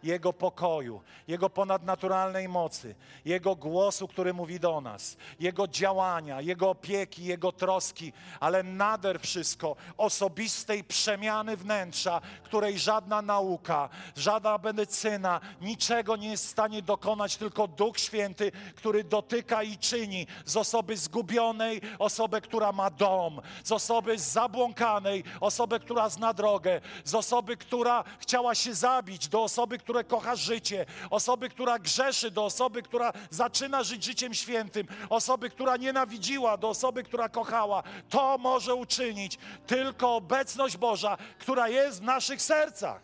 Jego 0.05 0.33
pokoju, 0.33 1.01
Jego 1.29 1.51
ponadnaturalnej 1.51 2.49
mocy, 2.49 2.95
Jego 3.25 3.57
głosu, 3.57 4.09
który 4.09 4.35
mówi 4.35 4.61
do 4.61 4.81
nas, 4.81 5.17
Jego 5.40 5.69
działania, 5.69 6.40
Jego 6.40 6.71
opieki, 6.71 7.25
Jego 7.25 7.53
troski, 7.53 8.12
ale 8.40 8.62
nader 8.62 9.21
wszystko 9.21 9.77
osobistej 9.97 10.85
przemiany 10.85 11.57
wnętrza, 11.57 12.21
której 12.43 12.79
żadna 12.79 13.23
nauka, 13.23 13.88
żadna 14.17 14.59
medycyna 14.59 15.40
niczego 15.61 16.17
nie 16.17 16.31
jest 16.31 16.47
w 16.47 16.51
stanie 16.51 16.83
dokonać, 16.83 17.37
tylko 17.37 17.69
Duch 17.69 17.99
Święty, 17.99 18.53
który 18.77 19.05
dotyka 19.05 19.62
i 19.62 19.79
czyni 19.79 20.27
z 20.45 20.57
osoby 20.57 20.97
zgubionej, 20.97 21.81
osobę, 21.99 22.40
która 22.40 22.73
ma 22.73 22.90
dom, 22.90 23.40
z 23.64 23.73
osoby 23.73 24.19
zabłąkanej, 24.19 25.25
osobę, 25.40 25.81
która 25.81 26.09
zna 26.09 26.33
drogę, 26.33 26.81
z 27.05 27.14
osoby, 27.14 27.57
która 27.57 28.05
chciała 28.19 28.55
się 28.55 28.75
zabić, 28.75 29.29
do 29.29 29.43
osoby, 29.43 29.79
która 29.79 29.94
które 29.95 30.05
kocha 30.05 30.37
życie, 30.37 30.87
osoby, 31.11 31.49
która 31.49 31.79
grzeszy, 31.79 32.31
do 32.31 32.45
osoby, 32.45 32.83
która 32.83 33.13
zaczyna 33.31 33.83
żyć 33.83 34.05
życiem 34.05 34.35
świętym, 34.35 34.87
osoby, 35.09 35.51
która 35.51 35.77
nienawidziła, 35.77 36.57
do 36.57 36.69
osoby, 36.69 37.03
która 37.03 37.29
kochała. 37.29 37.83
To 38.11 38.39
może 38.39 38.75
uczynić 38.75 39.39
tylko 39.67 40.17
obecność 40.17 40.77
Boża, 40.77 41.17
która 41.39 41.69
jest 41.69 42.01
w 42.01 42.03
naszych 42.03 42.43
sercach. 42.43 43.03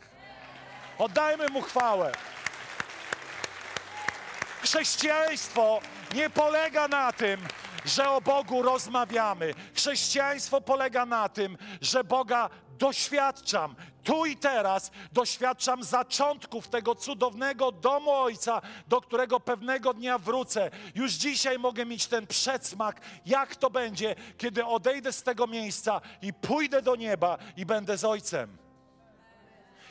Oddajmy 0.99 1.49
Mu 1.49 1.63
chwałę. 1.63 2.13
Chrześcijaństwo 4.63 5.81
nie 6.15 6.31
polega 6.31 6.89
na 6.89 7.13
tym, 7.13 7.41
że 7.85 8.11
o 8.11 8.21
Bogu 8.21 8.63
rozmawiamy. 8.63 9.55
Chrześcijaństwo 9.75 10.61
polega 10.61 11.07
na 11.07 11.29
tym, 11.29 11.59
że 11.81 12.05
Boga 12.05 12.51
doświadczam 12.79 13.75
tu 14.05 14.27
i 14.27 14.37
teraz, 14.37 14.91
doświadczam 15.13 15.85
zaczątków 15.85 16.69
tego 16.69 16.95
cudownego 16.95 17.73
domu 17.73 18.11
Ojca, 18.11 18.63
do 18.89 19.01
którego 19.01 19.41
pewnego 19.41 19.95
dnia 19.95 20.19
wrócę. 20.19 20.71
Już 20.95 21.13
dzisiaj 21.13 21.59
mogę 21.59 21.87
mieć 21.87 22.07
ten 22.07 22.27
przedsmak, 22.27 23.01
jak 23.27 23.57
to 23.57 23.71
będzie, 23.71 24.15
kiedy 24.39 24.65
odejdę 24.65 25.13
z 25.13 25.23
tego 25.23 25.47
miejsca 25.47 26.01
i 26.23 26.33
pójdę 26.33 26.83
do 26.83 26.97
nieba 26.97 27.39
i 27.57 27.67
będę 27.67 27.99
z 27.99 28.05
Ojcem. 28.05 28.57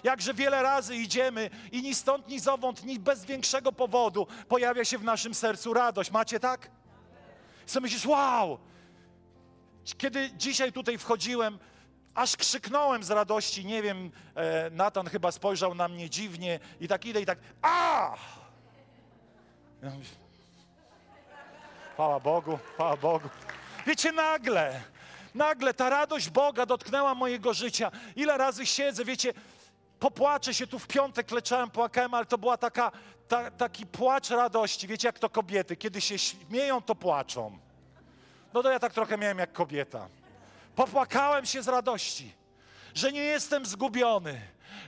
Jakże 0.03 0.33
wiele 0.33 0.63
razy 0.63 0.95
idziemy 0.95 1.49
i 1.71 1.81
ni 1.81 1.95
stąd, 1.95 2.27
ni 2.27 2.39
zowąd, 2.39 2.83
ni 2.83 2.99
bez 2.99 3.25
większego 3.25 3.71
powodu 3.71 4.27
pojawia 4.47 4.85
się 4.85 4.97
w 4.97 5.03
naszym 5.03 5.33
sercu 5.33 5.73
radość. 5.73 6.11
Macie 6.11 6.39
tak? 6.39 6.71
Co 7.65 7.81
myślisz, 7.81 8.05
wow! 8.05 8.59
Kiedy 9.97 10.31
dzisiaj 10.37 10.71
tutaj 10.71 10.97
wchodziłem, 10.97 11.59
aż 12.15 12.37
krzyknąłem 12.37 13.03
z 13.03 13.11
radości, 13.11 13.65
nie 13.65 13.81
wiem, 13.81 14.11
e, 14.35 14.69
Natan 14.69 15.07
chyba 15.07 15.31
spojrzał 15.31 15.75
na 15.75 15.87
mnie 15.87 16.09
dziwnie 16.09 16.59
i 16.79 16.87
tak 16.87 17.05
idę 17.05 17.21
i 17.21 17.25
tak, 17.25 17.39
a! 17.61 18.15
Ja 19.83 19.89
mówię, 19.89 20.05
chwała 21.93 22.19
Bogu, 22.19 22.59
chwała 22.73 22.97
Bogu. 22.97 23.29
Wiecie, 23.85 24.11
nagle, 24.11 24.81
nagle 25.35 25.73
ta 25.73 25.89
radość 25.89 26.29
Boga 26.29 26.65
dotknęła 26.65 27.15
mojego 27.15 27.53
życia. 27.53 27.91
Ile 28.15 28.37
razy 28.37 28.65
siedzę, 28.65 29.05
wiecie, 29.05 29.33
popłaczę 29.99 30.53
się 30.53 30.67
tu 30.67 30.79
w 30.79 30.87
piątek, 30.87 31.27
kleczałem, 31.27 31.69
płakałem, 31.69 32.13
ale 32.13 32.25
to 32.25 32.37
była 32.37 32.57
taka, 32.57 32.91
ta, 33.27 33.51
taki 33.51 33.85
płacz 33.85 34.29
radości. 34.29 34.87
Wiecie, 34.87 35.07
jak 35.07 35.19
to 35.19 35.29
kobiety, 35.29 35.75
kiedy 35.75 36.01
się 36.01 36.19
śmieją, 36.19 36.81
to 36.81 36.95
płaczą. 36.95 37.57
No 38.53 38.63
to 38.63 38.71
ja 38.71 38.79
tak 38.79 38.93
trochę 38.93 39.17
miałem 39.17 39.39
jak 39.39 39.53
kobieta. 39.53 40.09
Popłakałem 40.79 41.45
się 41.45 41.63
z 41.63 41.67
radości, 41.67 42.31
że 42.93 43.11
nie 43.11 43.21
jestem 43.21 43.65
zgubiony, 43.65 44.41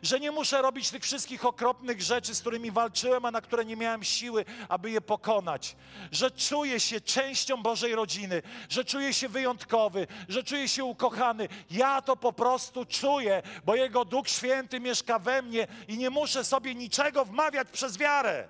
że 0.04 0.19
nie 0.19 0.32
muszę 0.32 0.62
robić 0.62 0.91
tych 0.91 1.04
wszystkich 1.04 1.45
okropnych 1.45 2.01
rzeczy, 2.01 2.36
z 2.36 2.41
którymi 2.41 2.71
walczyłem, 2.71 3.25
a 3.25 3.32
na 3.32 3.41
które 3.41 3.65
nie 3.65 3.75
miałem 3.75 4.04
siły, 4.04 4.45
aby 4.69 4.91
je 4.91 5.01
pokonać. 5.01 5.75
Że 6.12 6.32
czuję 6.32 6.80
się 6.80 7.01
częścią 7.01 7.63
Bożej 7.63 7.95
rodziny, 7.95 8.41
że 8.69 8.86
czuję 8.86 9.13
się 9.13 9.30
wyjątkowy, 9.30 10.08
że 10.30 10.43
czuję 10.43 10.67
się 10.67 10.84
ukochany. 10.84 11.47
Ja 11.71 12.01
to 12.01 12.15
po 12.15 12.34
prostu 12.34 12.86
czuję, 12.86 13.41
bo 13.65 13.75
Jego 13.75 14.06
Duch 14.06 14.30
Święty 14.30 14.80
mieszka 14.80 15.19
we 15.19 15.41
mnie 15.41 15.67
i 15.88 15.97
nie 15.97 16.10
muszę 16.10 16.43
sobie 16.43 16.75
niczego 16.75 17.25
wmawiać 17.25 17.67
przez 17.71 17.97
wiarę. 17.97 18.47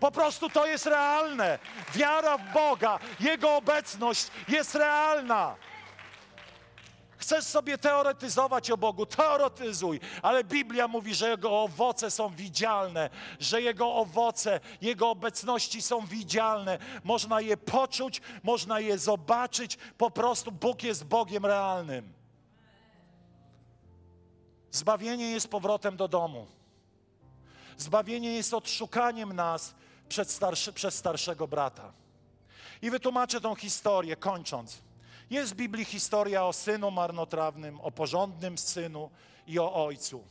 Po 0.00 0.10
prostu 0.10 0.50
to 0.50 0.66
jest 0.66 0.86
realne. 0.86 1.58
Wiara 1.94 2.38
w 2.38 2.52
Boga, 2.52 2.98
Jego 3.20 3.56
obecność 3.56 4.26
jest 4.48 4.74
realna. 4.74 5.56
Chcesz 7.22 7.44
sobie 7.44 7.78
teoretyzować 7.78 8.70
o 8.70 8.76
Bogu, 8.76 9.06
teoretyzuj, 9.06 10.00
ale 10.22 10.44
Biblia 10.44 10.88
mówi, 10.88 11.14
że 11.14 11.28
Jego 11.28 11.62
owoce 11.62 12.10
są 12.10 12.34
widzialne, 12.34 13.10
że 13.40 13.62
Jego 13.62 13.94
owoce, 13.94 14.60
Jego 14.80 15.10
obecności 15.10 15.82
są 15.82 16.06
widzialne. 16.06 16.78
Można 17.04 17.40
je 17.40 17.56
poczuć, 17.56 18.20
można 18.42 18.80
je 18.80 18.98
zobaczyć, 18.98 19.78
po 19.98 20.10
prostu 20.10 20.52
Bóg 20.52 20.82
jest 20.82 21.04
Bogiem 21.04 21.46
realnym. 21.46 22.12
Zbawienie 24.70 25.30
jest 25.30 25.48
powrotem 25.48 25.96
do 25.96 26.08
domu. 26.08 26.46
Zbawienie 27.78 28.32
jest 28.32 28.54
odszukaniem 28.54 29.32
nas 29.32 29.74
przed 30.08 30.30
starszy, 30.30 30.72
przez 30.72 30.94
starszego 30.94 31.48
brata. 31.48 31.92
I 32.82 32.90
wytłumaczę 32.90 33.40
tą 33.40 33.54
historię, 33.54 34.16
kończąc. 34.16 34.91
Jest 35.32 35.52
w 35.52 35.56
Biblii 35.56 35.84
historia 35.84 36.44
o 36.44 36.52
synu 36.52 36.90
marnotrawnym, 36.90 37.80
o 37.80 37.90
porządnym 37.90 38.58
synu 38.58 39.10
i 39.46 39.58
o 39.58 39.84
ojcu. 39.84 40.24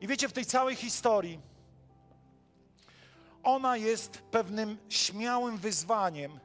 I 0.00 0.06
wiecie, 0.06 0.28
w 0.28 0.32
tej 0.32 0.46
całej 0.46 0.76
historii 0.76 1.40
ona 3.42 3.76
jest 3.76 4.18
pewnym 4.18 4.78
śmiałym 4.88 5.58
wyzwaniem, 5.58 6.40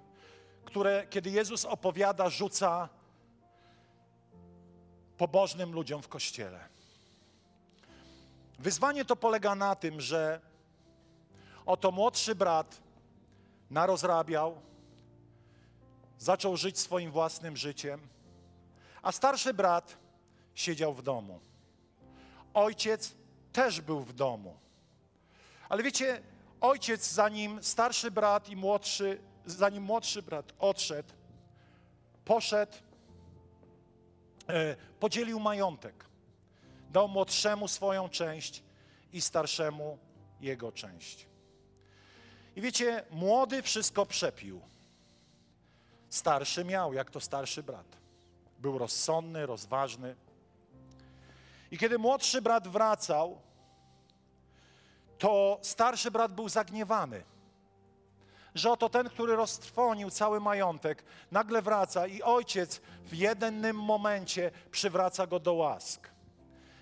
które, 0.66 1.08
kiedy 1.10 1.30
Jezus 1.30 1.66
opowiada, 1.66 2.30
rzuca 2.30 2.90
pobożnym 5.18 5.74
ludziom 5.74 6.02
w 6.02 6.08
kościele. 6.08 6.60
Wyzwanie 8.60 9.06
to 9.06 9.16
polega 9.16 9.56
na 9.56 9.76
tym, 9.76 10.02
że 10.02 10.42
oto 11.66 11.92
młodszy 11.92 12.36
brat 12.36 12.82
narozrabiał, 13.70 14.62
zaczął 16.20 16.58
żyć 16.58 16.80
swoim 16.80 17.12
własnym 17.12 17.58
życiem, 17.58 18.08
a 19.02 19.12
starszy 19.12 19.54
brat 19.54 19.98
siedział 20.56 20.94
w 20.94 21.02
domu. 21.02 21.40
Ojciec 22.54 23.16
też 23.54 23.82
był 23.82 24.00
w 24.00 24.14
domu. 24.14 24.58
Ale 25.70 25.84
wiecie, 25.84 26.22
ojciec, 26.62 27.12
zanim 27.12 27.64
starszy 27.64 28.12
brat 28.12 28.50
i 28.50 28.56
młodszy, 28.56 29.22
zanim 29.46 29.84
młodszy 29.84 30.22
brat 30.22 30.54
odszedł, 30.60 31.14
poszedł, 32.26 32.78
e, 34.50 34.76
podzielił 35.00 35.40
majątek. 35.40 36.06
Dał 36.90 37.08
młodszemu 37.08 37.68
swoją 37.68 38.10
część 38.10 38.64
i 39.14 39.22
starszemu 39.22 39.98
jego 40.42 40.72
część. 40.72 41.28
I 42.56 42.62
wiecie, 42.62 43.04
młody 43.12 43.62
wszystko 43.62 44.06
przepił. 44.06 44.62
Starszy 46.10 46.66
miał, 46.66 46.94
jak 46.94 47.12
to 47.12 47.20
starszy 47.20 47.64
brat. 47.64 47.98
Był 48.60 48.78
rozsądny, 48.78 49.46
rozważny. 49.46 50.16
I 51.72 51.78
kiedy 51.78 51.98
młodszy 51.98 52.42
brat 52.42 52.68
wracał, 52.68 53.42
to 55.18 55.60
starszy 55.62 56.12
brat 56.12 56.34
był 56.34 56.50
zagniewany, 56.50 57.24
że 58.56 58.72
oto 58.72 58.90
ten, 58.90 59.10
który 59.10 59.36
roztrwonił 59.36 60.10
cały 60.10 60.40
majątek, 60.40 61.04
nagle 61.32 61.62
wraca 61.62 62.08
i 62.08 62.22
ojciec 62.22 62.82
w 63.06 63.14
jednym 63.14 63.76
momencie 63.76 64.52
przywraca 64.72 65.28
go 65.28 65.40
do 65.40 65.54
łask. 65.54 66.10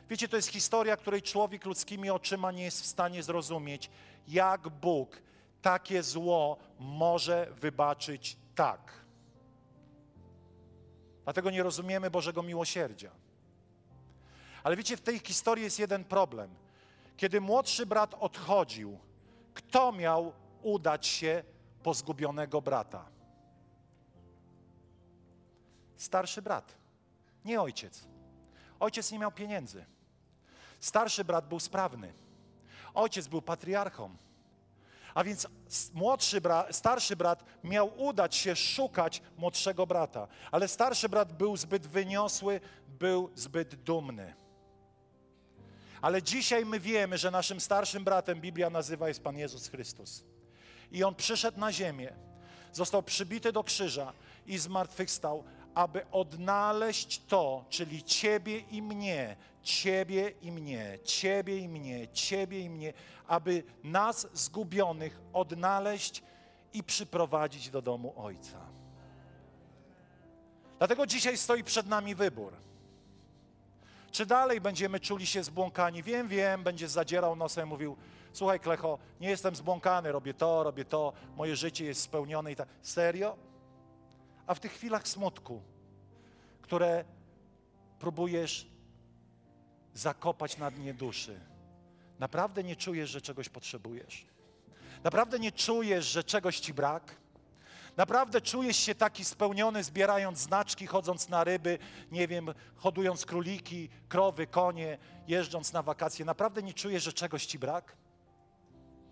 Wiecie, 0.09 0.27
to 0.27 0.35
jest 0.35 0.49
historia, 0.49 0.97
której 0.97 1.21
człowiek 1.21 1.65
ludzkimi 1.65 2.09
oczyma 2.09 2.51
nie 2.51 2.63
jest 2.63 2.81
w 2.81 2.85
stanie 2.85 3.23
zrozumieć, 3.23 3.89
jak 4.27 4.69
Bóg 4.69 5.21
takie 5.61 6.03
zło 6.03 6.57
może 6.79 7.47
wybaczyć 7.61 8.37
tak. 8.55 9.07
Dlatego 11.27 11.51
nie 11.51 11.63
rozumiemy 11.63 12.11
Bożego 12.11 12.43
miłosierdzia. 12.43 13.11
Ale 14.63 14.75
wiecie, 14.75 14.97
w 14.97 15.01
tej 15.01 15.19
historii 15.19 15.63
jest 15.63 15.79
jeden 15.79 16.03
problem. 16.03 16.55
Kiedy 17.17 17.41
młodszy 17.41 17.85
brat 17.85 18.15
odchodził, 18.19 18.99
kto 19.53 19.91
miał 19.91 20.33
udać 20.61 21.07
się 21.07 21.43
po 21.83 21.93
zgubionego 21.93 22.61
brata? 22.61 23.05
Starszy 25.97 26.41
brat, 26.41 26.75
nie 27.45 27.61
ojciec. 27.61 28.07
Ojciec 28.79 29.11
nie 29.11 29.19
miał 29.19 29.31
pieniędzy. 29.31 29.85
Starszy 30.79 31.23
brat 31.23 31.47
był 31.47 31.59
sprawny. 31.59 32.13
Ojciec 32.93 33.27
był 33.27 33.41
patriarchą. 33.41 34.15
A 35.17 35.23
więc 35.23 35.47
młodszy 35.93 36.41
brat, 36.41 36.75
starszy 36.75 37.15
brat 37.15 37.43
miał 37.63 38.01
udać 38.01 38.36
się 38.36 38.56
szukać 38.56 39.21
młodszego 39.38 39.88
brata, 39.88 40.27
ale 40.51 40.67
starszy 40.67 41.10
brat 41.10 41.34
był 41.38 41.58
zbyt 41.58 41.88
wyniosły, 41.88 42.62
był 42.88 43.30
zbyt 43.36 43.75
dumny. 43.75 44.34
Ale 46.01 46.23
dzisiaj 46.23 46.65
my 46.65 46.80
wiemy, 46.80 47.17
że 47.17 47.32
naszym 47.32 47.60
starszym 47.60 48.03
bratem 48.03 48.41
Biblia 48.41 48.69
nazywa 48.69 49.08
jest 49.08 49.23
Pan 49.23 49.38
Jezus 49.38 49.67
Chrystus. 49.67 50.23
I 50.91 51.03
On 51.03 51.15
przyszedł 51.15 51.60
na 51.60 51.71
ziemię, 51.71 52.13
został 52.73 53.03
przybity 53.03 53.51
do 53.51 53.63
krzyża 53.63 54.13
i 54.47 54.58
zmartwychwstał, 54.58 55.43
aby 55.77 56.05
odnaleźć 56.11 57.21
to, 57.27 57.65
czyli 57.69 58.03
Ciebie 58.03 58.59
i 58.59 58.81
mnie, 58.81 59.35
Ciebie 59.63 60.33
i 60.41 60.51
mnie, 60.51 60.99
Ciebie 61.03 61.57
i 61.57 61.67
mnie, 61.69 62.07
Ciebie 62.07 62.59
i 62.59 62.69
mnie, 62.69 62.93
aby 63.27 63.63
nas 63.83 64.27
zgubionych 64.33 65.19
odnaleźć 65.33 66.23
i 66.73 66.83
przyprowadzić 66.83 67.69
do 67.69 67.81
domu 67.81 68.13
Ojca. 68.17 68.59
Dlatego 70.77 71.05
dzisiaj 71.05 71.37
stoi 71.37 71.63
przed 71.63 71.87
nami 71.87 72.15
wybór. 72.15 72.53
Czy 74.11 74.25
dalej 74.25 74.61
będziemy 74.61 74.99
czuli 74.99 75.27
się 75.27 75.43
zbłąkani? 75.43 76.03
Wiem, 76.03 76.27
wiem, 76.27 76.63
będzie 76.63 76.87
zadzierał 76.87 77.35
nosem, 77.35 77.69
mówił, 77.69 77.97
słuchaj 78.33 78.59
Klecho, 78.59 78.99
nie 79.19 79.29
jestem 79.29 79.55
zbłąkany, 79.55 80.11
robię 80.11 80.33
to, 80.33 80.63
robię 80.63 80.85
to, 80.85 81.13
moje 81.35 81.55
życie 81.55 81.85
jest 81.85 82.01
spełnione 82.01 82.51
i 82.51 82.55
tak. 82.55 82.67
Serio? 82.81 83.46
A 84.47 84.55
w 84.55 84.60
tych 84.60 84.71
chwilach 84.71 85.07
smutku, 85.07 85.62
które 86.62 87.05
próbujesz 87.99 88.67
zakopać 89.93 90.57
na 90.57 90.71
dnie 90.71 90.93
duszy, 90.93 91.39
naprawdę 92.19 92.63
nie 92.63 92.75
czujesz, 92.75 93.10
że 93.10 93.21
czegoś 93.21 93.49
potrzebujesz? 93.49 94.25
Naprawdę 95.03 95.39
nie 95.39 95.51
czujesz, 95.51 96.05
że 96.05 96.23
czegoś 96.23 96.60
ci 96.60 96.73
brak? 96.73 97.15
Naprawdę 97.97 98.41
czujesz 98.41 98.77
się 98.77 98.95
taki 98.95 99.25
spełniony, 99.25 99.83
zbierając 99.83 100.39
znaczki, 100.39 100.88
chodząc 100.88 101.29
na 101.29 101.43
ryby, 101.43 101.79
nie 102.12 102.27
wiem, 102.27 102.53
hodując 102.75 103.25
króliki, 103.25 103.89
krowy, 104.10 104.47
konie, 104.47 104.97
jeżdżąc 105.27 105.73
na 105.73 105.83
wakacje. 105.83 106.25
Naprawdę 106.25 106.63
nie 106.63 106.73
czujesz, 106.73 107.03
że 107.03 107.13
czegoś 107.13 107.45
ci 107.45 107.60
brak? 107.60 107.95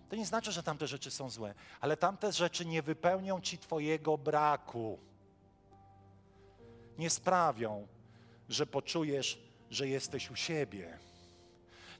To 0.09 0.15
nie 0.15 0.25
znaczy, 0.25 0.51
że 0.51 0.63
tamte 0.63 0.87
rzeczy 0.87 1.11
są 1.11 1.29
złe, 1.29 1.53
ale 1.81 1.97
tamte 1.97 2.31
rzeczy 2.31 2.65
nie 2.65 2.81
wypełnią 2.81 3.41
ci 3.41 3.57
Twojego 3.57 4.17
braku 4.17 4.99
nie 6.97 7.09
sprawią, 7.09 7.87
że 8.49 8.67
poczujesz, 8.67 9.39
że 9.69 9.87
jesteś 9.87 10.31
u 10.31 10.35
siebie. 10.35 10.99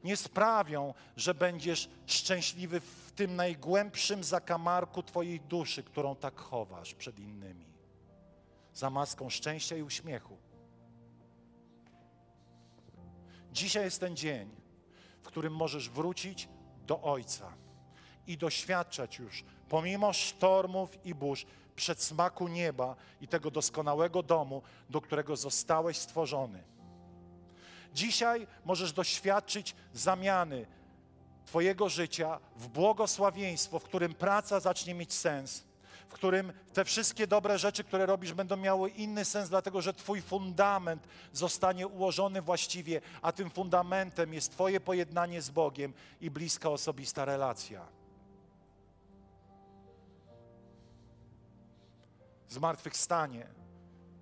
Nie 0.04 0.18
sprawią, 0.18 0.94
że 1.18 1.34
będziesz 1.34 1.90
szczęśliwy 2.06 2.80
w 2.80 3.12
tym 3.16 3.36
najgłębszym 3.36 4.24
zakamarku 4.24 5.04
Twojej 5.04 5.40
duszy, 5.40 5.84
którą 5.84 6.16
tak 6.16 6.40
chowasz 6.40 6.94
przed 6.94 7.20
innymi. 7.20 7.66
Za 8.74 8.90
maską 8.90 9.30
szczęścia 9.30 9.76
i 9.76 9.82
uśmiechu. 9.82 10.38
Dzisiaj 13.52 13.84
jest 13.84 14.00
ten 14.00 14.16
dzień, 14.16 14.50
w 15.22 15.28
którym 15.28 15.56
możesz 15.56 15.90
wrócić 15.90 16.50
do 16.88 17.02
Ojca 17.02 17.54
i 18.28 18.38
doświadczać 18.38 19.20
już, 19.20 19.44
pomimo 19.70 20.14
sztormów 20.14 21.06
i 21.06 21.16
burz, 21.16 21.46
przedsmaku 21.76 22.48
nieba 22.48 22.96
i 23.22 23.28
tego 23.28 23.52
doskonałego 23.52 24.24
domu, 24.24 24.62
do 24.90 25.02
którego 25.02 25.36
zostałeś 25.36 25.98
stworzony. 25.98 26.64
Dzisiaj 27.94 28.48
możesz 28.66 28.94
doświadczyć 28.94 29.76
zamiany 29.94 30.66
Twojego 31.46 31.90
życia 31.90 32.40
w 32.56 32.68
błogosławieństwo, 32.68 33.80
w 33.80 33.84
którym 33.84 34.14
praca 34.14 34.60
zacznie 34.60 34.94
mieć 34.94 35.14
sens, 35.14 35.64
w 36.10 36.14
którym 36.14 36.54
te 36.74 36.86
wszystkie 36.86 37.28
dobre 37.28 37.60
rzeczy, 37.60 37.84
które 37.84 38.06
robisz, 38.06 38.34
będą 38.34 38.58
miały 38.58 38.90
inny 38.90 39.26
sens, 39.26 39.50
dlatego 39.50 39.82
że 39.82 39.94
Twój 39.94 40.22
fundament 40.22 41.08
zostanie 41.34 41.88
ułożony 41.88 42.42
właściwie, 42.42 43.02
a 43.22 43.32
tym 43.32 43.50
fundamentem 43.50 44.34
jest 44.34 44.52
Twoje 44.52 44.80
pojednanie 44.80 45.42
z 45.42 45.50
Bogiem 45.50 45.94
i 46.22 46.32
bliska 46.32 46.70
osobista 46.70 47.26
relacja. 47.26 47.88
Zmartwychwstanie 52.56 53.48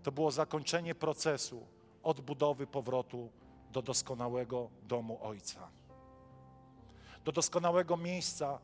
to 0.03 0.11
było 0.11 0.31
zakończenie 0.31 0.95
procesu 0.95 1.67
odbudowy 2.03 2.67
powrotu 2.67 3.29
do 3.71 3.81
doskonałego 3.81 4.69
domu 4.83 5.19
Ojca. 5.21 5.69
Do 7.25 7.31
doskonałego 7.31 7.97
miejsca, 7.97 8.59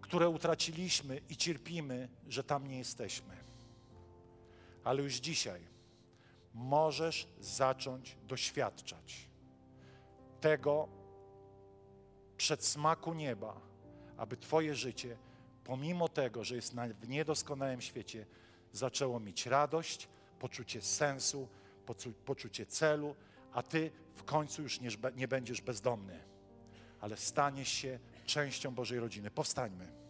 które 0.00 0.28
utraciliśmy 0.28 1.20
i 1.28 1.36
cierpimy, 1.36 2.08
że 2.28 2.44
tam 2.44 2.66
nie 2.66 2.78
jesteśmy. 2.78 3.36
Ale 4.84 5.02
już 5.02 5.14
dzisiaj 5.14 5.60
możesz 6.54 7.28
zacząć 7.40 8.16
doświadczać 8.22 9.30
tego 10.40 10.88
przedsmaku 12.36 13.14
nieba, 13.14 13.60
aby 14.16 14.36
Twoje 14.36 14.74
życie, 14.74 15.16
pomimo 15.64 16.08
tego, 16.08 16.44
że 16.44 16.56
jest 16.56 16.74
w 17.00 17.08
niedoskonałym 17.08 17.80
świecie, 17.80 18.26
zaczęło 18.76 19.20
mieć 19.20 19.46
radość, 19.46 20.08
poczucie 20.38 20.82
sensu, 20.82 21.48
poczu, 21.86 22.12
poczucie 22.12 22.66
celu, 22.66 23.14
a 23.52 23.62
Ty 23.62 23.90
w 24.14 24.24
końcu 24.24 24.62
już 24.62 24.80
nie, 24.80 24.90
nie 25.16 25.28
będziesz 25.28 25.60
bezdomny, 25.60 26.24
ale 27.00 27.16
staniesz 27.16 27.68
się 27.68 27.98
częścią 28.26 28.74
Bożej 28.74 29.00
rodziny. 29.00 29.30
Powstańmy. 29.30 30.06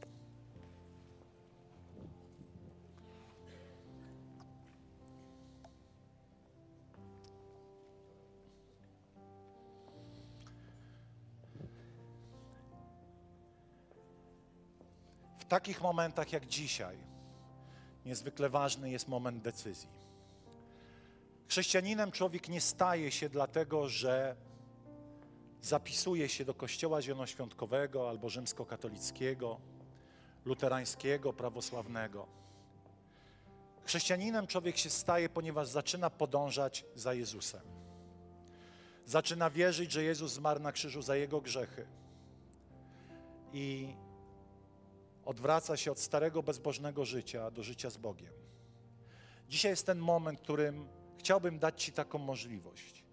W 15.38 15.48
takich 15.48 15.82
momentach 15.82 16.32
jak 16.32 16.46
dzisiaj, 16.46 16.96
niezwykle 18.07 18.48
ważny 18.48 18.90
jest 18.90 19.09
moment 19.09 19.42
decyzji. 19.42 19.88
Chrześcijaninem 21.48 22.12
człowiek 22.12 22.48
nie 22.48 22.61
staje 22.61 23.11
się 23.11 23.28
dlatego, 23.28 23.88
że 23.88 24.36
zapisuje 25.62 26.28
się 26.28 26.44
do 26.44 26.54
kościoła 26.54 27.02
zielonoświątkowego 27.02 28.09
albo 28.09 28.28
rzymskokatolickiego, 28.28 29.61
luterańskiego, 30.44 31.32
prawosławnego. 31.32 32.26
Chrześcijaninem 33.84 34.46
człowiek 34.46 34.76
się 34.76 34.90
staje, 34.90 35.28
ponieważ 35.28 35.68
zaczyna 35.68 36.11
podążać 36.11 36.84
za 36.94 37.14
Jezusem. 37.14 37.61
Zaczyna 39.07 39.50
wierzyć, 39.50 39.92
że 39.92 40.04
Jezus 40.04 40.32
zmarł 40.32 40.61
na 40.61 40.72
krzyżu 40.72 41.02
za 41.02 41.16
jego 41.16 41.40
grzechy. 41.40 41.86
I 43.52 43.94
odwraca 45.27 45.77
się 45.77 45.93
od 45.93 46.01
starego, 46.01 46.43
bezbożnego 46.43 47.05
życia 47.05 47.51
do 47.51 47.62
życia 47.62 47.91
z 47.91 47.97
Bogiem. 47.97 48.33
Dzisiaj 49.49 49.70
jest 49.70 49.87
ten 49.87 49.99
moment, 49.99 50.41
którym 50.41 50.89
chciałbym 51.18 51.59
dać 51.59 51.85
Ci 51.85 51.93
taką 51.93 52.18
możliwość, 52.18 53.05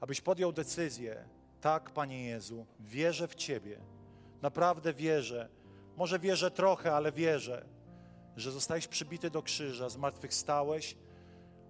abyś 0.00 0.20
podjął 0.20 0.52
decyzję, 0.52 1.28
tak, 1.60 1.90
Panie 1.90 2.24
Jezu, 2.24 2.66
wierzę 2.80 3.28
w 3.28 3.34
Ciebie, 3.34 3.80
naprawdę 4.42 4.94
wierzę, 4.94 5.48
może 5.96 6.18
wierzę 6.18 6.50
trochę, 6.50 6.94
ale 6.94 7.12
wierzę, 7.12 7.64
że 8.36 8.50
zostałeś 8.50 8.88
przybity 8.88 9.30
do 9.30 9.42
krzyża, 9.42 9.88
zmartwychwstałeś, 9.88 10.96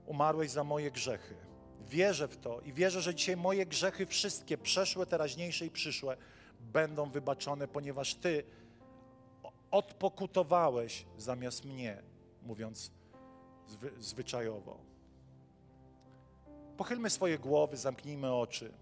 umarłeś 0.07 0.51
za 0.51 0.65
moje 0.65 0.91
grzechy. 0.91 1.35
Wierzę 1.81 2.29
w 2.29 2.37
to 2.37 2.61
i 2.61 2.73
wierzę, 2.73 3.03
że 3.03 3.15
dzisiaj 3.15 3.37
moje 3.37 3.67
grzechy 3.67 4.07
wszystkie, 4.07 4.59
przeszłe, 4.59 5.07
teraźniejsze 5.07 5.67
i 5.67 5.71
przyszłe, 5.71 6.17
będą 6.61 7.11
wybaczone, 7.11 7.69
ponieważ 7.69 8.15
Ty 8.15 8.45
odpokutowałeś 9.73 11.07
zamiast 11.17 11.65
mnie, 11.65 12.03
mówiąc 12.43 12.93
zwy, 13.67 13.91
zwyczajowo. 13.99 14.79
Pochylmy 16.77 17.11
swoje 17.11 17.39
głowy, 17.39 17.77
zamknijmy 17.77 18.35
oczy. 18.35 18.73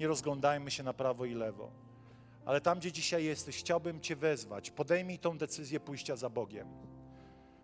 Nie 0.00 0.06
rozglądajmy 0.06 0.70
się 0.70 0.82
na 0.82 0.92
prawo 0.92 1.24
i 1.24 1.34
lewo. 1.34 1.70
Ale 2.44 2.60
tam, 2.60 2.78
gdzie 2.78 2.92
dzisiaj 2.92 3.24
jesteś, 3.24 3.58
chciałbym 3.58 4.00
Cię 4.00 4.16
wezwać. 4.16 4.70
Podejmij 4.70 5.18
tą 5.18 5.38
decyzję 5.38 5.80
pójścia 5.80 6.16
za 6.16 6.30
Bogiem. 6.30 6.68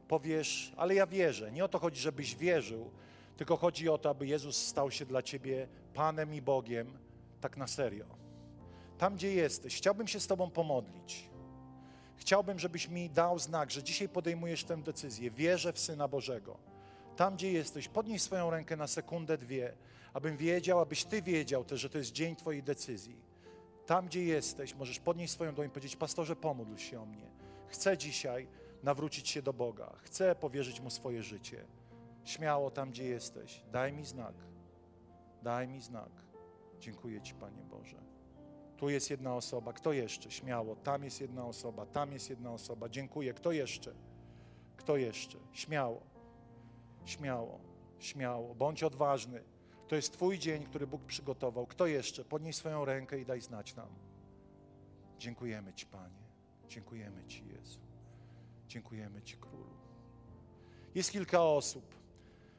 Powiesz, 0.08 0.72
ale 0.76 0.94
ja 0.94 1.06
wierzę. 1.06 1.52
Nie 1.52 1.64
o 1.64 1.68
to 1.68 1.78
chodzi, 1.78 2.00
żebyś 2.00 2.36
wierzył, 2.36 2.90
tylko 3.36 3.56
chodzi 3.56 3.88
o 3.88 3.98
to, 3.98 4.10
aby 4.10 4.26
Jezus 4.26 4.56
stał 4.56 4.90
się 4.90 5.06
dla 5.06 5.22
Ciebie 5.22 5.68
Panem 5.94 6.34
i 6.34 6.42
Bogiem, 6.42 6.98
tak 7.40 7.56
na 7.56 7.66
serio. 7.66 8.06
Tam, 8.98 9.14
gdzie 9.14 9.34
jesteś, 9.34 9.76
chciałbym 9.76 10.08
się 10.08 10.20
z 10.20 10.26
Tobą 10.26 10.50
pomodlić. 10.50 11.33
Chciałbym, 12.16 12.58
żebyś 12.58 12.88
mi 12.88 13.10
dał 13.10 13.38
znak, 13.38 13.70
że 13.70 13.82
dzisiaj 13.82 14.08
podejmujesz 14.08 14.64
tę 14.64 14.76
decyzję. 14.76 15.30
Wierzę 15.30 15.72
w 15.72 15.78
Syna 15.78 16.08
Bożego. 16.08 16.58
Tam, 17.16 17.34
gdzie 17.34 17.52
jesteś, 17.52 17.88
podnieś 17.88 18.22
swoją 18.22 18.50
rękę 18.50 18.76
na 18.76 18.86
sekundę, 18.86 19.38
dwie, 19.38 19.74
abym 20.12 20.36
wiedział, 20.36 20.80
abyś 20.80 21.04
Ty 21.04 21.22
wiedział 21.22 21.64
też, 21.64 21.80
że 21.80 21.90
to 21.90 21.98
jest 21.98 22.12
dzień 22.12 22.36
Twojej 22.36 22.62
decyzji. 22.62 23.16
Tam, 23.86 24.06
gdzie 24.06 24.24
jesteś, 24.24 24.74
możesz 24.74 24.98
podnieść 24.98 25.32
swoją 25.32 25.54
dłoń 25.54 25.66
i 25.66 25.70
powiedzieć, 25.70 25.96
pastorze, 25.96 26.36
pomódl 26.36 26.76
się 26.76 27.02
o 27.02 27.06
mnie. 27.06 27.30
Chcę 27.68 27.98
dzisiaj 27.98 28.48
nawrócić 28.82 29.28
się 29.28 29.42
do 29.42 29.52
Boga. 29.52 29.92
Chcę 30.02 30.34
powierzyć 30.34 30.80
Mu 30.80 30.90
swoje 30.90 31.22
życie. 31.22 31.64
Śmiało 32.24 32.70
tam, 32.70 32.90
gdzie 32.90 33.04
jesteś. 33.04 33.62
Daj 33.72 33.92
mi 33.92 34.04
znak. 34.04 34.34
Daj 35.42 35.68
mi 35.68 35.80
znak. 35.80 36.10
Dziękuję 36.80 37.22
Ci, 37.22 37.34
Panie 37.34 37.62
Boże. 37.62 38.13
Tu 38.84 38.90
jest 38.90 39.10
jedna 39.10 39.34
osoba. 39.34 39.72
Kto 39.72 39.92
jeszcze? 39.92 40.30
Śmiało. 40.30 40.76
Tam 40.76 41.04
jest 41.04 41.20
jedna 41.20 41.46
osoba. 41.46 41.86
Tam 41.86 42.12
jest 42.12 42.30
jedna 42.30 42.52
osoba. 42.52 42.88
Dziękuję. 42.88 43.34
Kto 43.34 43.52
jeszcze? 43.52 43.94
Kto 44.76 44.96
jeszcze? 44.96 45.38
Śmiało. 45.52 46.00
Śmiało. 47.04 47.60
Śmiało. 47.98 48.54
Bądź 48.54 48.82
odważny. 48.82 49.42
To 49.88 49.96
jest 49.96 50.12
Twój 50.12 50.38
dzień, 50.38 50.64
który 50.64 50.86
Bóg 50.86 51.04
przygotował. 51.04 51.66
Kto 51.66 51.86
jeszcze? 51.86 52.24
Podnieś 52.24 52.56
swoją 52.56 52.84
rękę 52.84 53.20
i 53.20 53.24
daj 53.24 53.40
znać 53.40 53.74
nam. 53.74 53.88
Dziękujemy 55.18 55.72
Ci, 55.72 55.86
Panie. 55.86 56.22
Dziękujemy 56.68 57.24
Ci, 57.24 57.46
Jezu. 57.46 57.80
Dziękujemy 58.68 59.22
Ci, 59.22 59.36
Królu. 59.36 59.74
Jest 60.94 61.10
kilka 61.10 61.42
osób. 61.42 61.94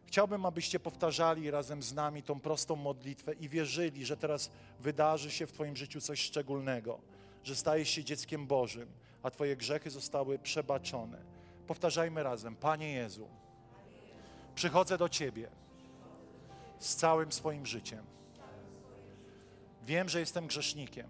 Chciałbym, 0.05 0.45
abyście 0.45 0.79
powtarzali 0.79 1.51
razem 1.51 1.83
z 1.83 1.93
nami 1.93 2.23
tą 2.23 2.39
prostą 2.39 2.75
modlitwę 2.75 3.33
i 3.33 3.49
wierzyli, 3.49 4.05
że 4.05 4.17
teraz 4.17 4.51
wydarzy 4.79 5.31
się 5.31 5.47
w 5.47 5.51
Twoim 5.51 5.75
życiu 5.75 6.01
coś 6.01 6.21
szczególnego, 6.21 6.99
że 7.43 7.55
stajesz 7.55 7.89
się 7.89 8.03
dzieckiem 8.03 8.47
Bożym, 8.47 8.89
a 9.23 9.31
Twoje 9.31 9.55
grzechy 9.55 9.89
zostały 9.89 10.39
przebaczone. 10.39 11.17
Powtarzajmy 11.67 12.23
razem: 12.23 12.55
Panie 12.55 12.93
Jezu, 12.93 13.27
przychodzę 14.55 14.97
do 14.97 15.09
Ciebie 15.09 15.49
z 16.79 16.95
całym 16.95 17.31
swoim 17.31 17.65
życiem. 17.65 18.05
Wiem, 19.83 20.09
że 20.09 20.19
jestem 20.19 20.47
grzesznikiem 20.47 21.07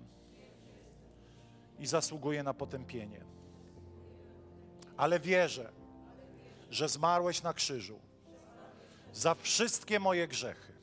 i 1.80 1.88
zasługuję 1.88 2.44
na 2.44 2.54
potępienie. 2.54 3.26
Ale 4.98 5.20
wierzę, 5.20 5.72
że 6.70 6.90
zmarłeś 6.90 7.44
na 7.44 7.54
krzyżu 7.54 8.00
za 9.16 9.36
wszystkie 9.36 10.00
moje 10.00 10.28
grzechy. 10.28 10.74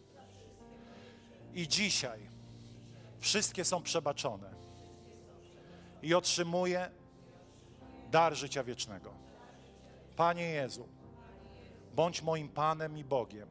I 1.54 1.68
dzisiaj 1.68 2.20
wszystkie 3.20 3.64
są 3.64 3.82
przebaczone. 3.82 4.54
I 6.02 6.14
otrzymuję 6.14 6.90
dar 8.10 8.34
życia 8.34 8.64
wiecznego. 8.64 9.14
Panie 10.16 10.50
Jezu, 10.50 10.88
bądź 11.94 12.22
moim 12.22 12.48
Panem 12.48 12.98
i 12.98 13.04
Bogiem 13.04 13.48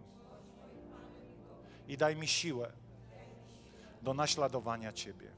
i 1.87 1.97
daj 1.97 2.15
mi 2.15 2.27
siłę 2.27 2.71
do 4.01 4.13
naśladowania 4.13 4.93
Ciebie. 4.93 5.31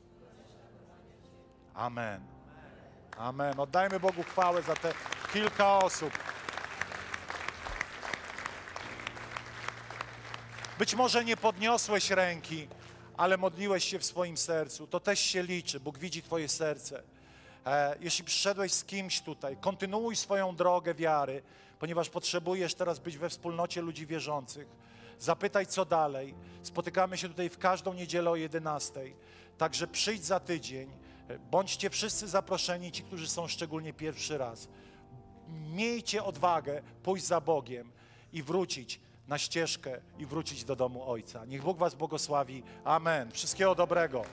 Amen. 1.73 2.21
Amen. 3.17 3.59
Oddajmy 3.59 3.99
Bogu 3.99 4.23
chwałę 4.23 4.61
za 4.61 4.75
te 4.75 4.93
kilka 5.33 5.77
osób. 5.77 6.32
Być 10.79 10.95
może 10.95 11.25
nie 11.25 11.37
podniosłeś 11.37 12.09
ręki, 12.09 12.67
ale 13.17 13.37
modliłeś 13.37 13.83
się 13.83 13.99
w 13.99 14.05
swoim 14.05 14.37
sercu. 14.37 14.87
To 14.87 14.99
też 14.99 15.19
się 15.19 15.43
liczy. 15.43 15.79
Bóg 15.79 15.97
widzi 15.97 16.21
Twoje 16.21 16.49
serce. 16.49 17.03
E, 17.65 17.95
jeśli 18.01 18.23
przyszedłeś 18.25 18.73
z 18.73 18.83
kimś 18.83 19.21
tutaj, 19.21 19.57
kontynuuj 19.57 20.15
swoją 20.15 20.55
drogę 20.55 20.93
wiary, 20.93 21.41
ponieważ 21.79 22.09
potrzebujesz 22.09 22.75
teraz 22.75 22.99
być 22.99 23.17
we 23.17 23.29
wspólnocie 23.29 23.81
ludzi 23.81 24.05
wierzących. 24.05 24.67
Zapytaj, 25.19 25.67
co 25.67 25.85
dalej. 25.85 26.33
Spotykamy 26.63 27.17
się 27.17 27.29
tutaj 27.29 27.49
w 27.49 27.57
każdą 27.57 27.93
niedzielę 27.93 28.29
o 28.29 28.35
11. 28.35 29.01
Także 29.57 29.87
przyjdź 29.87 30.25
za 30.25 30.39
tydzień. 30.39 30.89
Bądźcie 31.51 31.89
wszyscy 31.89 32.27
zaproszeni, 32.27 32.91
ci, 32.91 33.03
którzy 33.03 33.27
są 33.27 33.47
szczególnie 33.47 33.93
pierwszy 33.93 34.37
raz. 34.37 34.67
Miejcie 35.49 36.23
odwagę 36.23 36.81
pójść 37.03 37.25
za 37.25 37.41
Bogiem 37.41 37.91
i 38.33 38.43
wrócić 38.43 38.99
na 39.27 39.37
ścieżkę 39.37 40.01
i 40.19 40.25
wrócić 40.25 40.63
do 40.63 40.75
domu 40.75 41.11
Ojca. 41.11 41.45
Niech 41.45 41.63
Bóg 41.63 41.77
Was 41.77 41.95
błogosławi. 41.95 42.63
Amen. 42.83 43.31
Wszystkiego 43.31 43.75
dobrego. 43.75 44.25